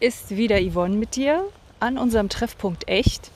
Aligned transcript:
Ist 0.00 0.36
wieder 0.36 0.60
Yvonne 0.60 0.96
mit 0.96 1.16
dir 1.16 1.44
an 1.80 1.98
unserem 1.98 2.28
Treffpunkt 2.28 2.88
Echt. 2.88 3.30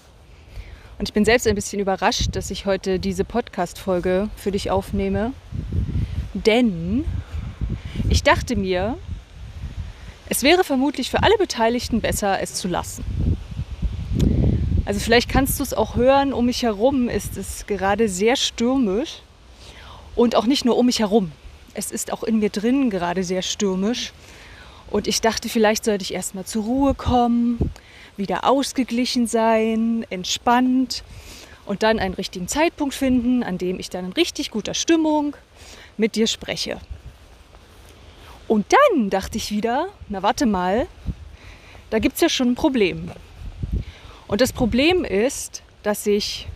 Und 0.98 1.08
ich 1.08 1.12
bin 1.12 1.24
selbst 1.24 1.46
ein 1.46 1.54
bisschen 1.54 1.80
überrascht, 1.80 2.36
dass 2.36 2.50
ich 2.50 2.66
heute 2.66 2.98
diese 2.98 3.24
Podcast-Folge 3.24 4.28
für 4.36 4.52
dich 4.52 4.70
aufnehme. 4.70 5.32
Denn 6.34 7.04
ich 8.08 8.22
dachte 8.22 8.56
mir, 8.56 8.98
es 10.28 10.42
wäre 10.42 10.64
vermutlich 10.64 11.10
für 11.10 11.22
alle 11.22 11.36
Beteiligten 11.38 12.00
besser, 12.00 12.40
es 12.40 12.54
zu 12.54 12.68
lassen. 12.68 13.04
Also 14.84 15.00
vielleicht 15.00 15.28
kannst 15.28 15.58
du 15.58 15.62
es 15.62 15.74
auch 15.74 15.96
hören, 15.96 16.32
um 16.32 16.46
mich 16.46 16.62
herum 16.62 17.08
ist 17.08 17.36
es 17.36 17.66
gerade 17.66 18.08
sehr 18.08 18.36
stürmisch. 18.36 19.22
Und 20.14 20.36
auch 20.36 20.46
nicht 20.46 20.64
nur 20.64 20.76
um 20.76 20.86
mich 20.86 21.00
herum. 21.00 21.32
Es 21.74 21.90
ist 21.90 22.12
auch 22.12 22.22
in 22.22 22.38
mir 22.38 22.50
drin 22.50 22.90
gerade 22.90 23.24
sehr 23.24 23.42
stürmisch. 23.42 24.12
Und 24.92 25.06
ich 25.06 25.22
dachte, 25.22 25.48
vielleicht 25.48 25.86
sollte 25.86 26.02
ich 26.02 26.12
erstmal 26.12 26.44
zur 26.44 26.64
Ruhe 26.64 26.92
kommen, 26.92 27.70
wieder 28.18 28.44
ausgeglichen 28.44 29.26
sein, 29.26 30.04
entspannt 30.10 31.02
und 31.64 31.82
dann 31.82 31.98
einen 31.98 32.12
richtigen 32.12 32.46
Zeitpunkt 32.46 32.94
finden, 32.94 33.42
an 33.42 33.56
dem 33.56 33.80
ich 33.80 33.88
dann 33.88 34.04
in 34.04 34.12
richtig 34.12 34.50
guter 34.50 34.74
Stimmung 34.74 35.34
mit 35.96 36.14
dir 36.14 36.26
spreche. 36.26 36.78
Und 38.48 38.66
dann 38.70 39.08
dachte 39.08 39.38
ich 39.38 39.50
wieder, 39.50 39.88
na 40.10 40.22
warte 40.22 40.44
mal, 40.44 40.86
da 41.88 41.98
gibt 41.98 42.16
es 42.16 42.20
ja 42.20 42.28
schon 42.28 42.50
ein 42.50 42.54
Problem. 42.54 43.10
Und 44.28 44.42
das 44.42 44.52
Problem 44.52 45.06
ist, 45.06 45.62
dass 45.82 46.06
ich 46.06 46.48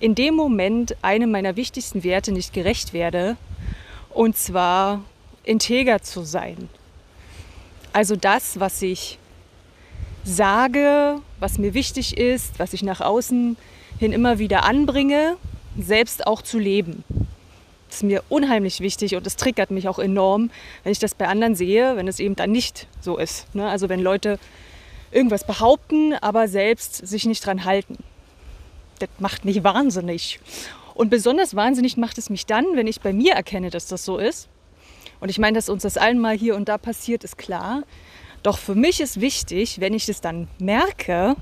in 0.00 0.14
dem 0.14 0.34
Moment 0.34 0.96
einem 1.00 1.30
meiner 1.30 1.56
wichtigsten 1.56 2.04
Werte 2.04 2.30
nicht 2.30 2.52
gerecht 2.52 2.92
werde, 2.92 3.38
und 4.10 4.36
zwar 4.36 5.02
integer 5.44 6.02
zu 6.02 6.24
sein. 6.24 6.68
Also 7.94 8.16
das, 8.16 8.58
was 8.58 8.82
ich 8.82 9.20
sage, 10.24 11.20
was 11.38 11.58
mir 11.58 11.74
wichtig 11.74 12.16
ist, 12.16 12.58
was 12.58 12.72
ich 12.72 12.82
nach 12.82 13.00
außen 13.00 13.56
hin 14.00 14.12
immer 14.12 14.40
wieder 14.40 14.64
anbringe, 14.64 15.36
selbst 15.78 16.26
auch 16.26 16.42
zu 16.42 16.58
leben. 16.58 17.04
Das 17.86 17.98
ist 17.98 18.02
mir 18.02 18.24
unheimlich 18.28 18.80
wichtig 18.80 19.14
und 19.14 19.24
es 19.28 19.36
triggert 19.36 19.70
mich 19.70 19.86
auch 19.86 20.00
enorm, 20.00 20.50
wenn 20.82 20.90
ich 20.90 20.98
das 20.98 21.14
bei 21.14 21.28
anderen 21.28 21.54
sehe, 21.54 21.96
wenn 21.96 22.08
es 22.08 22.18
eben 22.18 22.34
dann 22.34 22.50
nicht 22.50 22.88
so 23.00 23.16
ist. 23.16 23.54
Ne? 23.54 23.68
Also 23.68 23.88
wenn 23.88 24.00
Leute 24.00 24.40
irgendwas 25.12 25.46
behaupten, 25.46 26.14
aber 26.14 26.48
selbst 26.48 27.06
sich 27.06 27.26
nicht 27.26 27.46
dran 27.46 27.64
halten. 27.64 27.98
Das 28.98 29.08
macht 29.20 29.44
mich 29.44 29.62
wahnsinnig. 29.62 30.40
Und 30.94 31.10
besonders 31.10 31.54
wahnsinnig 31.54 31.96
macht 31.96 32.18
es 32.18 32.28
mich 32.28 32.44
dann, 32.44 32.64
wenn 32.74 32.88
ich 32.88 33.00
bei 33.00 33.12
mir 33.12 33.34
erkenne, 33.34 33.70
dass 33.70 33.86
das 33.86 34.04
so 34.04 34.18
ist 34.18 34.48
und 35.24 35.30
ich 35.30 35.38
meine, 35.38 35.54
dass 35.54 35.70
uns 35.70 35.84
das 35.84 35.96
allen 35.96 36.20
mal 36.20 36.36
hier 36.36 36.54
und 36.54 36.68
da 36.68 36.76
passiert, 36.76 37.24
ist 37.24 37.38
klar. 37.38 37.84
Doch 38.42 38.58
für 38.58 38.74
mich 38.74 39.00
ist 39.00 39.22
wichtig, 39.22 39.80
wenn 39.80 39.94
ich 39.94 40.04
das 40.04 40.20
dann 40.20 40.48
merke, 40.58 41.34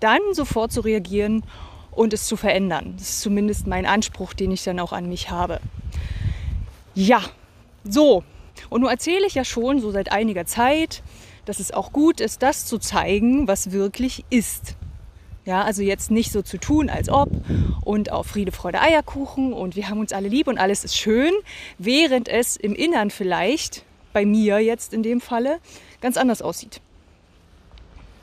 dann 0.00 0.20
sofort 0.32 0.70
zu 0.70 0.82
reagieren 0.82 1.42
und 1.92 2.12
es 2.12 2.26
zu 2.26 2.36
verändern. 2.36 2.92
Das 2.98 3.08
ist 3.08 3.22
zumindest 3.22 3.66
mein 3.66 3.86
Anspruch, 3.86 4.34
den 4.34 4.50
ich 4.50 4.64
dann 4.64 4.78
auch 4.78 4.92
an 4.92 5.08
mich 5.08 5.30
habe. 5.30 5.60
Ja, 6.94 7.22
so. 7.84 8.22
Und 8.68 8.82
nun 8.82 8.90
erzähle 8.90 9.26
ich 9.26 9.34
ja 9.34 9.46
schon 9.46 9.80
so 9.80 9.90
seit 9.90 10.12
einiger 10.12 10.44
Zeit, 10.44 11.02
dass 11.46 11.58
es 11.58 11.72
auch 11.72 11.94
gut 11.94 12.20
ist, 12.20 12.42
das 12.42 12.66
zu 12.66 12.76
zeigen, 12.76 13.48
was 13.48 13.72
wirklich 13.72 14.26
ist. 14.28 14.76
Ja, 15.50 15.64
also 15.64 15.82
jetzt 15.82 16.12
nicht 16.12 16.30
so 16.30 16.42
zu 16.42 16.58
tun, 16.58 16.88
als 16.88 17.08
ob 17.08 17.28
und 17.84 18.12
auf 18.12 18.28
Friede, 18.28 18.52
Freude, 18.52 18.80
Eierkuchen 18.80 19.52
und 19.52 19.74
wir 19.74 19.88
haben 19.88 19.98
uns 19.98 20.12
alle 20.12 20.28
lieb 20.28 20.46
und 20.46 20.58
alles 20.58 20.84
ist 20.84 20.96
schön, 20.96 21.32
während 21.76 22.28
es 22.28 22.56
im 22.56 22.72
Innern 22.72 23.10
vielleicht, 23.10 23.84
bei 24.12 24.24
mir 24.24 24.60
jetzt 24.60 24.94
in 24.94 25.02
dem 25.02 25.20
Falle, 25.20 25.58
ganz 26.00 26.16
anders 26.16 26.40
aussieht. 26.40 26.80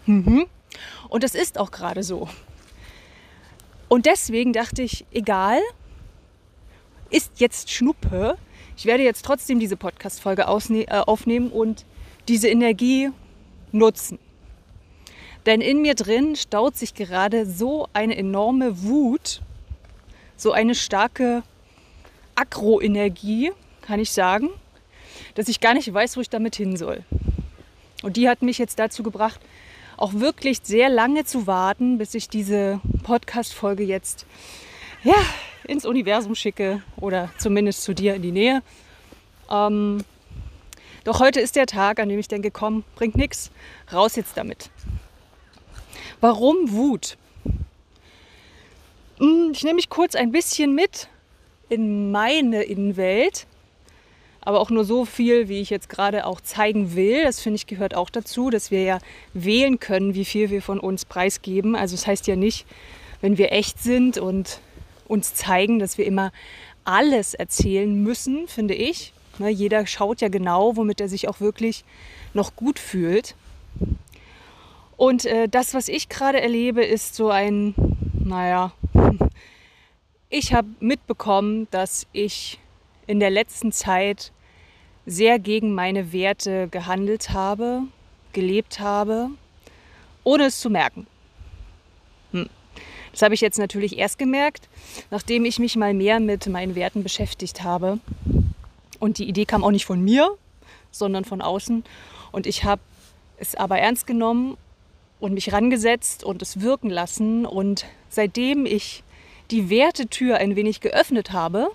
Mhm. 0.05 0.45
Und 1.09 1.21
das 1.21 1.35
ist 1.35 1.57
auch 1.57 1.71
gerade 1.71 2.01
so. 2.01 2.29
Und 3.89 4.05
deswegen 4.05 4.53
dachte 4.53 4.81
ich, 4.81 5.05
egal, 5.11 5.59
ist 7.09 7.41
jetzt 7.41 7.69
Schnuppe. 7.69 8.37
Ich 8.77 8.85
werde 8.85 9.03
jetzt 9.03 9.25
trotzdem 9.25 9.59
diese 9.59 9.75
Podcast-Folge 9.75 10.43
äh, 10.43 10.85
aufnehmen 10.99 11.49
und 11.49 11.85
diese 12.29 12.47
Energie 12.47 13.09
nutzen. 13.73 14.17
Denn 15.47 15.61
in 15.61 15.81
mir 15.81 15.95
drin 15.95 16.35
staut 16.35 16.75
sich 16.75 16.93
gerade 16.93 17.45
so 17.45 17.87
eine 17.93 18.17
enorme 18.17 18.83
Wut, 18.83 19.41
so 20.35 20.51
eine 20.51 20.75
starke 20.75 21.41
Agroenergie, 22.35 23.53
kann 23.81 24.01
ich 24.01 24.11
sagen, 24.11 24.49
dass 25.35 25.47
ich 25.47 25.61
gar 25.61 25.73
nicht 25.73 25.91
weiß, 25.91 26.17
wo 26.17 26.21
ich 26.21 26.29
damit 26.29 26.57
hin 26.57 26.75
soll. 26.75 27.05
Und 28.03 28.17
die 28.17 28.27
hat 28.27 28.41
mich 28.41 28.57
jetzt 28.57 28.77
dazu 28.77 29.03
gebracht, 29.03 29.39
auch 29.95 30.13
wirklich 30.15 30.59
sehr 30.63 30.89
lange 30.89 31.23
zu 31.23 31.47
warten, 31.47 31.97
bis 31.97 32.13
ich 32.13 32.27
diese 32.27 32.81
Podcast-Folge 33.03 33.83
jetzt 33.83 34.25
ja, 35.05 35.15
ins 35.63 35.85
Universum 35.85 36.35
schicke 36.35 36.83
oder 36.97 37.29
zumindest 37.37 37.83
zu 37.83 37.93
dir 37.93 38.15
in 38.15 38.21
die 38.21 38.33
Nähe. 38.33 38.63
Ähm, 39.49 40.03
doch 41.05 41.21
heute 41.21 41.39
ist 41.39 41.55
der 41.55 41.67
Tag, 41.67 42.01
an 42.01 42.09
dem 42.09 42.19
ich 42.19 42.27
denke, 42.27 42.51
komm, 42.51 42.83
bringt 42.97 43.15
nichts, 43.15 43.49
raus 43.93 44.17
jetzt 44.17 44.35
damit. 44.35 44.69
Warum 46.19 46.71
Wut? 46.71 47.15
Hm, 49.19 49.51
ich 49.51 49.63
nehme 49.63 49.75
mich 49.75 49.89
kurz 49.89 50.15
ein 50.15 50.31
bisschen 50.31 50.73
mit 50.73 51.09
in 51.69 52.11
meine 52.11 52.63
Innenwelt, 52.63 53.45
aber 54.41 54.59
auch 54.59 54.71
nur 54.71 54.83
so 54.83 55.05
viel, 55.05 55.47
wie 55.47 55.59
ich 55.59 55.69
jetzt 55.69 55.89
gerade 55.89 56.25
auch 56.25 56.41
zeigen 56.41 56.95
will. 56.95 57.23
Das 57.23 57.39
finde 57.39 57.57
ich 57.57 57.67
gehört 57.67 57.93
auch 57.93 58.09
dazu, 58.09 58.49
dass 58.49 58.71
wir 58.71 58.81
ja 58.81 58.99
wählen 59.33 59.79
können, 59.79 60.15
wie 60.15 60.25
viel 60.25 60.49
wir 60.49 60.63
von 60.63 60.79
uns 60.79 61.05
preisgeben. 61.05 61.75
Also 61.75 61.95
das 61.95 62.07
heißt 62.07 62.25
ja 62.25 62.35
nicht, 62.35 62.65
wenn 63.21 63.37
wir 63.37 63.51
echt 63.51 63.79
sind 63.79 64.17
und 64.17 64.59
uns 65.07 65.35
zeigen, 65.35 65.77
dass 65.77 65.99
wir 65.99 66.05
immer 66.05 66.31
alles 66.83 67.35
erzählen 67.35 67.93
müssen, 68.01 68.47
finde 68.47 68.73
ich. 68.73 69.13
Ne, 69.37 69.49
jeder 69.49 69.85
schaut 69.85 70.21
ja 70.21 70.29
genau, 70.29 70.77
womit 70.77 70.99
er 70.99 71.09
sich 71.09 71.27
auch 71.27 71.41
wirklich 71.41 71.83
noch 72.33 72.55
gut 72.55 72.79
fühlt. 72.79 73.35
Und 74.97 75.25
äh, 75.25 75.47
das, 75.47 75.75
was 75.75 75.87
ich 75.87 76.09
gerade 76.09 76.41
erlebe, 76.41 76.83
ist 76.83 77.15
so 77.15 77.29
ein, 77.29 77.75
naja, 78.13 78.73
ich 80.29 80.53
habe 80.53 80.67
mitbekommen, 80.79 81.67
dass 81.69 82.07
ich 82.13 82.59
in 83.05 83.19
der 83.19 83.29
letzten 83.29 83.71
Zeit 83.71 84.31
sehr 85.05 85.39
gegen 85.39 85.73
meine 85.73 86.11
Werte 86.11 86.67
gehandelt 86.67 87.29
habe, 87.29 87.83
gelebt 88.33 88.79
habe, 88.79 89.29
ohne 90.23 90.45
es 90.45 90.59
zu 90.59 90.69
merken. 90.71 91.05
Hm. 92.31 92.49
Das 93.11 93.21
habe 93.21 93.35
ich 93.35 93.41
jetzt 93.41 93.59
natürlich 93.59 93.99
erst 93.99 94.17
gemerkt, 94.17 94.67
nachdem 95.11 95.45
ich 95.45 95.59
mich 95.59 95.75
mal 95.75 95.93
mehr 95.93 96.19
mit 96.19 96.47
meinen 96.47 96.73
Werten 96.75 97.03
beschäftigt 97.03 97.63
habe. 97.63 97.99
Und 98.99 99.19
die 99.19 99.29
Idee 99.29 99.45
kam 99.45 99.63
auch 99.63 99.71
nicht 99.71 99.85
von 99.85 100.03
mir, 100.03 100.35
sondern 100.89 101.23
von 101.23 101.41
außen. 101.41 101.83
Und 102.31 102.47
ich 102.47 102.63
habe 102.63 102.81
es 103.37 103.53
aber 103.53 103.77
ernst 103.77 104.07
genommen 104.07 104.57
und 105.19 105.33
mich 105.33 105.51
rangesetzt 105.51 106.23
und 106.23 106.41
es 106.41 106.61
wirken 106.61 106.89
lassen. 106.89 107.45
Und 107.45 107.85
seitdem 108.09 108.65
ich 108.65 109.03
die 109.51 109.69
Wertetür 109.69 110.37
ein 110.37 110.55
wenig 110.55 110.81
geöffnet 110.81 111.31
habe, 111.31 111.69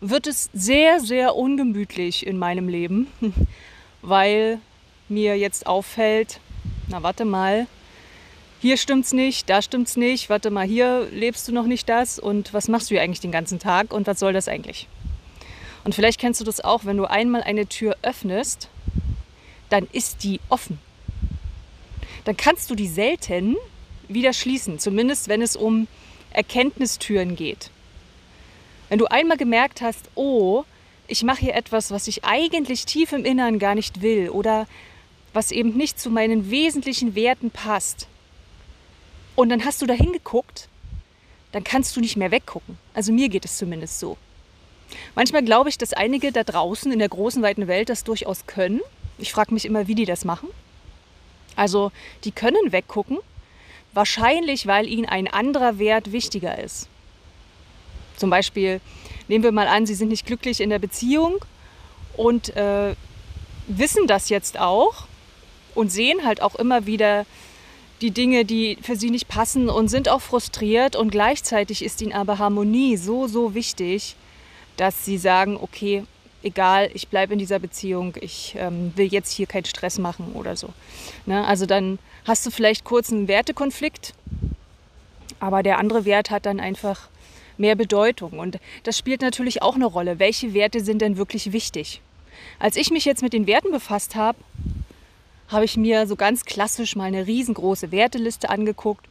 wird 0.00 0.26
es 0.26 0.48
sehr, 0.52 1.00
sehr 1.00 1.34
ungemütlich 1.34 2.26
in 2.26 2.38
meinem 2.38 2.68
Leben, 2.68 3.08
weil 4.02 4.60
mir 5.08 5.36
jetzt 5.36 5.66
auffällt, 5.66 6.40
na 6.88 7.02
warte 7.02 7.24
mal, 7.24 7.66
hier 8.60 8.76
stimmt's 8.76 9.12
nicht, 9.12 9.48
da 9.48 9.62
stimmt's 9.62 9.96
nicht, 9.96 10.30
warte 10.30 10.50
mal, 10.50 10.66
hier 10.66 11.08
lebst 11.12 11.46
du 11.48 11.52
noch 11.52 11.66
nicht 11.66 11.88
das 11.88 12.18
und 12.18 12.52
was 12.52 12.68
machst 12.68 12.90
du 12.90 12.94
hier 12.94 13.02
eigentlich 13.02 13.20
den 13.20 13.32
ganzen 13.32 13.58
Tag 13.58 13.92
und 13.92 14.06
was 14.06 14.18
soll 14.18 14.32
das 14.32 14.48
eigentlich? 14.48 14.88
Und 15.84 15.94
vielleicht 15.94 16.20
kennst 16.20 16.40
du 16.40 16.44
das 16.44 16.62
auch, 16.62 16.84
wenn 16.84 16.96
du 16.96 17.04
einmal 17.04 17.42
eine 17.42 17.66
Tür 17.66 17.96
öffnest, 18.02 18.68
dann 19.70 19.86
ist 19.92 20.24
die 20.24 20.40
offen 20.48 20.78
dann 22.28 22.36
kannst 22.36 22.68
du 22.68 22.74
die 22.74 22.88
selten 22.88 23.56
wieder 24.06 24.34
schließen, 24.34 24.78
zumindest 24.78 25.28
wenn 25.28 25.40
es 25.40 25.56
um 25.56 25.88
Erkenntnistüren 26.30 27.36
geht. 27.36 27.70
Wenn 28.90 28.98
du 28.98 29.06
einmal 29.06 29.38
gemerkt 29.38 29.80
hast, 29.80 30.10
oh, 30.14 30.64
ich 31.06 31.22
mache 31.22 31.40
hier 31.40 31.54
etwas, 31.54 31.90
was 31.90 32.06
ich 32.06 32.26
eigentlich 32.26 32.84
tief 32.84 33.14
im 33.14 33.24
Innern 33.24 33.58
gar 33.58 33.74
nicht 33.74 34.02
will 34.02 34.28
oder 34.28 34.66
was 35.32 35.52
eben 35.52 35.74
nicht 35.74 35.98
zu 35.98 36.10
meinen 36.10 36.50
wesentlichen 36.50 37.14
Werten 37.14 37.50
passt. 37.50 38.08
Und 39.34 39.48
dann 39.48 39.64
hast 39.64 39.80
du 39.80 39.86
da 39.86 39.94
hingeguckt, 39.94 40.68
dann 41.52 41.64
kannst 41.64 41.96
du 41.96 42.00
nicht 42.02 42.18
mehr 42.18 42.30
weggucken. 42.30 42.76
Also 42.92 43.10
mir 43.10 43.30
geht 43.30 43.46
es 43.46 43.56
zumindest 43.56 44.00
so. 44.00 44.18
Manchmal 45.14 45.44
glaube 45.44 45.70
ich, 45.70 45.78
dass 45.78 45.94
einige 45.94 46.30
da 46.30 46.44
draußen 46.44 46.92
in 46.92 46.98
der 46.98 47.08
großen, 47.08 47.42
weiten 47.42 47.68
Welt 47.68 47.88
das 47.88 48.04
durchaus 48.04 48.46
können. 48.46 48.82
Ich 49.16 49.32
frage 49.32 49.54
mich 49.54 49.64
immer, 49.64 49.88
wie 49.88 49.94
die 49.94 50.04
das 50.04 50.26
machen. 50.26 50.50
Also 51.58 51.90
die 52.22 52.30
können 52.30 52.70
weggucken, 52.72 53.18
wahrscheinlich 53.92 54.66
weil 54.66 54.86
ihnen 54.86 55.06
ein 55.06 55.26
anderer 55.26 55.78
Wert 55.78 56.12
wichtiger 56.12 56.56
ist. 56.56 56.88
Zum 58.16 58.30
Beispiel 58.30 58.80
nehmen 59.26 59.42
wir 59.42 59.52
mal 59.52 59.66
an, 59.66 59.84
sie 59.84 59.94
sind 59.94 60.08
nicht 60.08 60.24
glücklich 60.24 60.60
in 60.60 60.70
der 60.70 60.78
Beziehung 60.78 61.44
und 62.16 62.56
äh, 62.56 62.94
wissen 63.66 64.06
das 64.06 64.28
jetzt 64.28 64.58
auch 64.58 65.06
und 65.74 65.90
sehen 65.90 66.24
halt 66.24 66.42
auch 66.42 66.54
immer 66.54 66.86
wieder 66.86 67.26
die 68.00 68.12
Dinge, 68.12 68.44
die 68.44 68.78
für 68.80 68.94
sie 68.94 69.10
nicht 69.10 69.26
passen 69.26 69.68
und 69.68 69.88
sind 69.88 70.08
auch 70.08 70.20
frustriert 70.20 70.94
und 70.94 71.10
gleichzeitig 71.10 71.84
ist 71.84 72.00
ihnen 72.00 72.12
aber 72.12 72.38
Harmonie 72.38 72.96
so, 72.96 73.26
so 73.26 73.54
wichtig, 73.54 74.14
dass 74.76 75.04
sie 75.04 75.18
sagen, 75.18 75.58
okay, 75.60 76.04
egal, 76.42 76.90
ich 76.94 77.08
bleibe 77.08 77.32
in 77.32 77.38
dieser 77.38 77.58
Beziehung, 77.58 78.14
ich 78.20 78.54
ähm, 78.58 78.92
will 78.96 79.06
jetzt 79.06 79.32
hier 79.32 79.46
keinen 79.46 79.64
Stress 79.64 79.98
machen 79.98 80.32
oder 80.34 80.56
so. 80.56 80.70
Ne? 81.26 81.46
Also 81.46 81.66
dann 81.66 81.98
hast 82.24 82.46
du 82.46 82.50
vielleicht 82.50 82.84
kurz 82.84 83.10
einen 83.12 83.28
Wertekonflikt, 83.28 84.14
aber 85.40 85.62
der 85.62 85.78
andere 85.78 86.04
Wert 86.04 86.30
hat 86.30 86.46
dann 86.46 86.60
einfach 86.60 87.08
mehr 87.56 87.74
Bedeutung. 87.74 88.38
Und 88.38 88.58
das 88.84 88.96
spielt 88.98 89.20
natürlich 89.20 89.62
auch 89.62 89.74
eine 89.74 89.86
Rolle. 89.86 90.18
Welche 90.18 90.54
Werte 90.54 90.80
sind 90.80 91.02
denn 91.02 91.16
wirklich 91.16 91.52
wichtig? 91.52 92.00
Als 92.58 92.76
ich 92.76 92.90
mich 92.90 93.04
jetzt 93.04 93.22
mit 93.22 93.32
den 93.32 93.46
Werten 93.46 93.70
befasst 93.70 94.14
habe, 94.14 94.38
habe 95.48 95.64
ich 95.64 95.76
mir 95.76 96.06
so 96.06 96.14
ganz 96.14 96.44
klassisch 96.44 96.94
mal 96.94 97.04
eine 97.04 97.26
riesengroße 97.26 97.90
Werteliste 97.90 98.50
angeguckt 98.50 99.06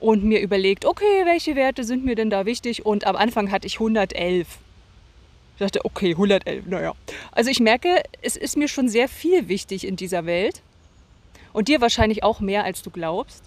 und 0.00 0.24
mir 0.24 0.40
überlegt, 0.40 0.84
okay, 0.84 1.24
welche 1.24 1.56
Werte 1.56 1.84
sind 1.84 2.04
mir 2.04 2.16
denn 2.16 2.30
da 2.30 2.44
wichtig? 2.46 2.84
Und 2.84 3.06
am 3.06 3.16
Anfang 3.16 3.50
hatte 3.50 3.66
ich 3.66 3.74
111. 3.74 4.46
Ich 5.60 5.66
dachte, 5.66 5.84
okay, 5.84 6.12
111, 6.12 6.64
naja. 6.68 6.94
Also 7.32 7.50
ich 7.50 7.60
merke, 7.60 8.02
es 8.22 8.34
ist 8.34 8.56
mir 8.56 8.66
schon 8.66 8.88
sehr 8.88 9.08
viel 9.08 9.48
wichtig 9.48 9.86
in 9.86 9.94
dieser 9.94 10.24
Welt. 10.24 10.62
Und 11.52 11.68
dir 11.68 11.82
wahrscheinlich 11.82 12.22
auch 12.22 12.40
mehr, 12.40 12.64
als 12.64 12.80
du 12.80 12.88
glaubst. 12.88 13.44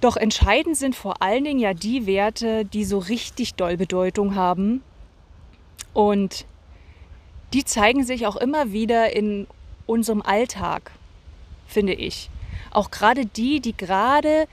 Doch 0.00 0.16
entscheidend 0.16 0.76
sind 0.76 0.96
vor 0.96 1.22
allen 1.22 1.44
Dingen 1.44 1.60
ja 1.60 1.72
die 1.72 2.06
Werte, 2.06 2.64
die 2.64 2.84
so 2.84 2.98
richtig 2.98 3.54
doll 3.54 3.76
Bedeutung 3.76 4.34
haben. 4.34 4.82
Und 5.94 6.46
die 7.52 7.64
zeigen 7.64 8.02
sich 8.02 8.26
auch 8.26 8.34
immer 8.34 8.72
wieder 8.72 9.14
in 9.14 9.46
unserem 9.86 10.20
Alltag, 10.20 10.90
finde 11.68 11.92
ich. 11.92 12.28
Auch 12.72 12.90
gerade 12.90 13.24
die, 13.24 13.60
die 13.60 13.76
gerade 13.76 14.48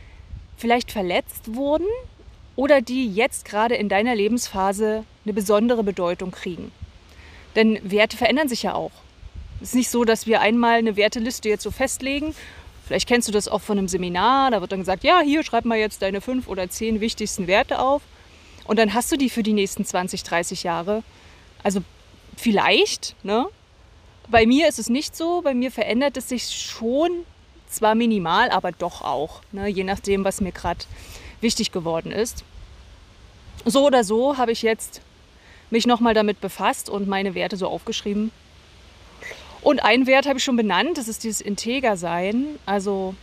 vielleicht 0.58 0.92
verletzt 0.92 1.56
wurden 1.56 1.88
oder 2.60 2.82
die 2.82 3.10
jetzt 3.10 3.46
gerade 3.46 3.76
in 3.76 3.88
deiner 3.88 4.16
Lebensphase 4.16 5.06
eine 5.24 5.34
besondere 5.34 5.82
Bedeutung 5.82 6.32
kriegen. 6.32 6.74
Denn 7.56 7.80
Werte 7.90 8.18
verändern 8.18 8.50
sich 8.50 8.64
ja 8.64 8.76
auch. 8.76 8.92
Es 9.62 9.70
ist 9.70 9.76
nicht 9.76 9.90
so, 9.90 10.04
dass 10.04 10.28
wir 10.28 10.42
einmal 10.42 10.80
eine 10.80 10.98
Werteliste 10.98 11.48
jetzt 11.48 11.64
so 11.64 11.72
festlegen. 11.72 12.36
Vielleicht 12.86 13.08
kennst 13.08 13.30
du 13.30 13.32
das 13.32 13.48
auch 13.48 13.62
von 13.62 13.78
einem 13.78 13.88
Seminar, 13.88 14.52
da 14.52 14.60
wird 14.60 14.74
dann 14.74 14.80
gesagt, 14.80 15.06
ja, 15.06 15.22
hier 15.22 15.42
schreib 15.44 15.64
mal 15.64 15.78
jetzt 15.78 16.02
deine 16.02 16.20
fünf 16.20 16.50
oder 16.50 16.70
zehn 16.70 17.00
wichtigsten 17.00 17.48
Werte 17.48 17.80
auf. 17.80 18.02
Und 18.66 18.78
dann 18.78 18.94
hast 18.94 19.10
du 19.10 19.16
die 19.16 19.30
für 19.30 19.42
die 19.42 19.54
nächsten 19.54 19.86
20, 19.86 20.24
30 20.24 20.64
Jahre. 20.64 21.04
Also 21.64 21.80
vielleicht, 22.36 23.16
ne? 23.24 23.46
Bei 24.28 24.46
mir 24.46 24.68
ist 24.68 24.80
es 24.80 24.90
nicht 24.90 25.16
so. 25.16 25.42
Bei 25.44 25.54
mir 25.54 25.72
verändert 25.72 26.18
es 26.18 26.28
sich 26.28 26.50
schon, 26.50 27.24
zwar 27.70 27.96
minimal, 27.96 28.50
aber 28.50 28.74
doch 28.74 29.02
auch, 29.02 29.44
ne? 29.54 29.70
je 29.70 29.86
nachdem, 29.86 30.26
was 30.26 30.42
mir 30.42 30.52
gerade 30.52 30.84
wichtig 31.42 31.72
geworden 31.72 32.12
ist. 32.12 32.44
So 33.66 33.86
oder 33.86 34.04
so 34.04 34.38
habe 34.38 34.52
ich 34.52 34.62
jetzt 34.62 35.02
mich 35.70 35.86
nochmal 35.86 36.14
damit 36.14 36.42
befasst 36.42 36.90
und 36.90 37.08
meine 37.08 37.36
Werte 37.36 37.58
so 37.58 37.68
aufgeschrieben. 37.68 38.32
Und 39.62 39.84
einen 39.84 40.08
Wert 40.08 40.26
habe 40.26 40.40
ich 40.40 40.44
schon 40.44 40.56
benannt, 40.56 40.98
das 40.98 41.08
ist 41.08 41.24
dieses 41.24 41.42
Integer-Sein, 41.42 42.46
also 42.66 43.14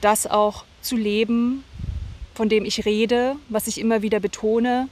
das 0.00 0.26
auch 0.26 0.64
zu 0.82 0.96
leben, 0.96 1.64
von 2.34 2.48
dem 2.48 2.64
ich 2.64 2.84
rede, 2.84 3.36
was 3.48 3.66
ich 3.66 3.80
immer 3.80 4.02
wieder 4.02 4.20
betone. 4.20 4.88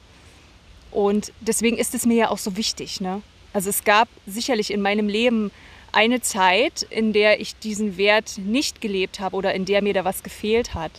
Und 0.91 1.33
deswegen 1.41 1.77
ist 1.77 1.95
es 1.95 2.07
mir 2.07 2.17
ja 2.17 2.31
auch 2.31 2.39
so 2.39 2.57
wichtig. 2.57 3.01
Ne? 3.01 3.23
Also 3.53 3.71
es 3.71 3.85
gab 3.85 4.09
sicherlich 4.27 4.73
in 4.73 4.81
meinem 4.81 5.09
Leben 5.09 5.51
eine 5.93 6.21
Zeit, 6.21 6.83
in 6.91 7.13
der 7.13 7.41
ich 7.41 7.57
diesen 7.59 7.97
Wert 7.97 8.39
nicht 8.39 8.81
gelebt 8.81 9.21
habe 9.21 9.37
oder 9.37 9.55
in 9.55 9.65
der 9.65 9.83
mir 9.83 9.95
da 9.95 10.05
was 10.05 10.23
gefehlt 10.23 10.75
hat. 10.75 10.93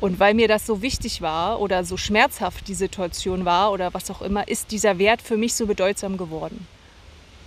Und 0.00 0.20
weil 0.20 0.34
mir 0.34 0.46
das 0.46 0.64
so 0.64 0.80
wichtig 0.80 1.22
war 1.22 1.60
oder 1.60 1.84
so 1.84 1.96
schmerzhaft 1.96 2.68
die 2.68 2.74
Situation 2.74 3.44
war 3.44 3.72
oder 3.72 3.92
was 3.94 4.10
auch 4.10 4.22
immer, 4.22 4.46
ist 4.46 4.70
dieser 4.70 4.98
Wert 4.98 5.20
für 5.20 5.36
mich 5.36 5.54
so 5.54 5.66
bedeutsam 5.66 6.16
geworden. 6.16 6.66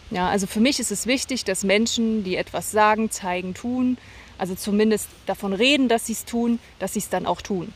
Ja, 0.10 0.28
also 0.28 0.46
für 0.48 0.60
mich 0.60 0.80
ist 0.82 0.92
es 0.92 1.08
wichtig, 1.08 1.46
dass 1.46 1.64
Menschen, 1.64 2.26
die 2.26 2.36
etwas 2.36 2.70
sagen, 2.72 3.10
zeigen, 3.10 3.54
tun, 3.54 3.98
also 4.38 4.56
zumindest 4.56 5.08
davon 5.26 5.54
reden, 5.54 5.88
dass 5.88 6.08
sie 6.08 6.14
es 6.14 6.26
tun, 6.26 6.60
dass 6.80 6.94
sie 6.94 7.00
es 7.00 7.08
dann 7.08 7.26
auch 7.26 7.42
tun. 7.42 7.74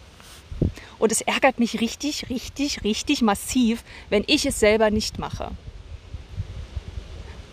Und 1.00 1.12
es 1.12 1.22
ärgert 1.22 1.60
mich 1.60 1.80
richtig, 1.80 2.30
richtig, 2.30 2.84
richtig 2.84 3.22
massiv, 3.22 3.84
wenn 4.10 4.24
ich 4.28 4.46
es 4.46 4.60
selber 4.60 4.92
nicht 4.92 5.20
mache. 5.20 5.52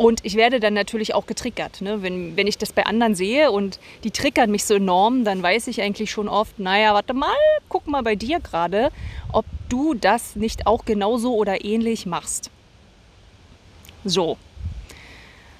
Und 0.02 0.24
ich 0.24 0.34
werde 0.34 0.58
dann 0.58 0.74
natürlich 0.74 1.14
auch 1.14 1.26
getriggert. 1.26 1.80
Ne? 1.80 2.02
Wenn, 2.02 2.36
wenn 2.36 2.48
ich 2.48 2.58
das 2.58 2.72
bei 2.72 2.86
anderen 2.86 3.14
sehe 3.14 3.52
und 3.52 3.78
die 4.02 4.10
triggern 4.10 4.50
mich 4.50 4.64
so 4.64 4.74
enorm, 4.74 5.24
dann 5.24 5.42
weiß 5.42 5.68
ich 5.68 5.80
eigentlich 5.80 6.10
schon 6.10 6.28
oft, 6.28 6.58
naja, 6.58 6.92
warte 6.92 7.14
mal, 7.14 7.36
guck 7.68 7.86
mal 7.86 8.02
bei 8.02 8.16
dir 8.16 8.40
gerade, 8.40 8.90
ob 9.32 9.44
du 9.68 9.94
das 9.94 10.34
nicht 10.34 10.66
auch 10.66 10.84
genauso 10.84 11.34
oder 11.34 11.64
ähnlich 11.64 12.04
machst. 12.04 12.50
So. 14.04 14.38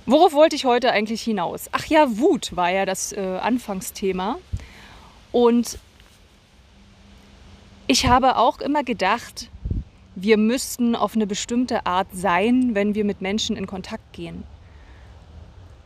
Worauf 0.06 0.33
wollte 0.33 0.56
ich 0.56 0.65
heute 0.65 0.91
eigentlich 0.91 1.23
hinaus? 1.23 1.69
Ach 1.71 1.87
ja, 1.87 2.19
Wut 2.19 2.56
war 2.56 2.71
ja 2.71 2.85
das 2.85 3.12
äh, 3.12 3.21
Anfangsthema. 3.21 4.39
Und 5.31 5.79
ich 7.87 8.06
habe 8.06 8.37
auch 8.37 8.61
immer 8.61 8.83
gedacht, 8.83 9.49
wir 10.22 10.36
müssten 10.36 10.94
auf 10.94 11.14
eine 11.14 11.26
bestimmte 11.26 11.84
Art 11.86 12.08
sein, 12.12 12.74
wenn 12.74 12.94
wir 12.94 13.04
mit 13.04 13.20
Menschen 13.20 13.56
in 13.56 13.66
Kontakt 13.66 14.12
gehen. 14.12 14.44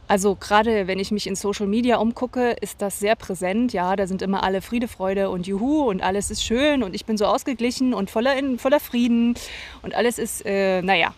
Also 0.09 0.37
gerade 0.37 0.87
wenn 0.87 1.01
ich 1.01 1.11
mich 1.11 1.27
in 1.27 1.35
Social 1.35 1.67
Media 1.67 1.97
umgucke, 1.97 2.53
ist 2.61 2.81
das 2.81 3.01
sehr 3.01 3.17
präsent. 3.17 3.73
Ja, 3.73 3.97
da 3.97 4.07
sind 4.07 4.23
immer 4.23 4.45
alle 4.45 4.63
Friede, 4.63 4.87
Freude 4.87 5.31
und 5.31 5.47
Juhu 5.47 5.89
und 5.89 6.01
alles 6.01 6.31
ist 6.31 6.45
schön 6.45 6.83
und 6.85 6.95
ich 6.95 7.07
bin 7.07 7.17
so 7.17 7.27
ausgeglichen 7.27 7.93
und 7.93 8.11
voller, 8.11 8.37
in, 8.39 8.59
voller 8.59 8.79
Frieden 8.79 9.35
und 9.83 9.95
alles 9.95 10.19
ist, 10.19 10.45
äh, 10.47 10.81
naja, 10.83 11.13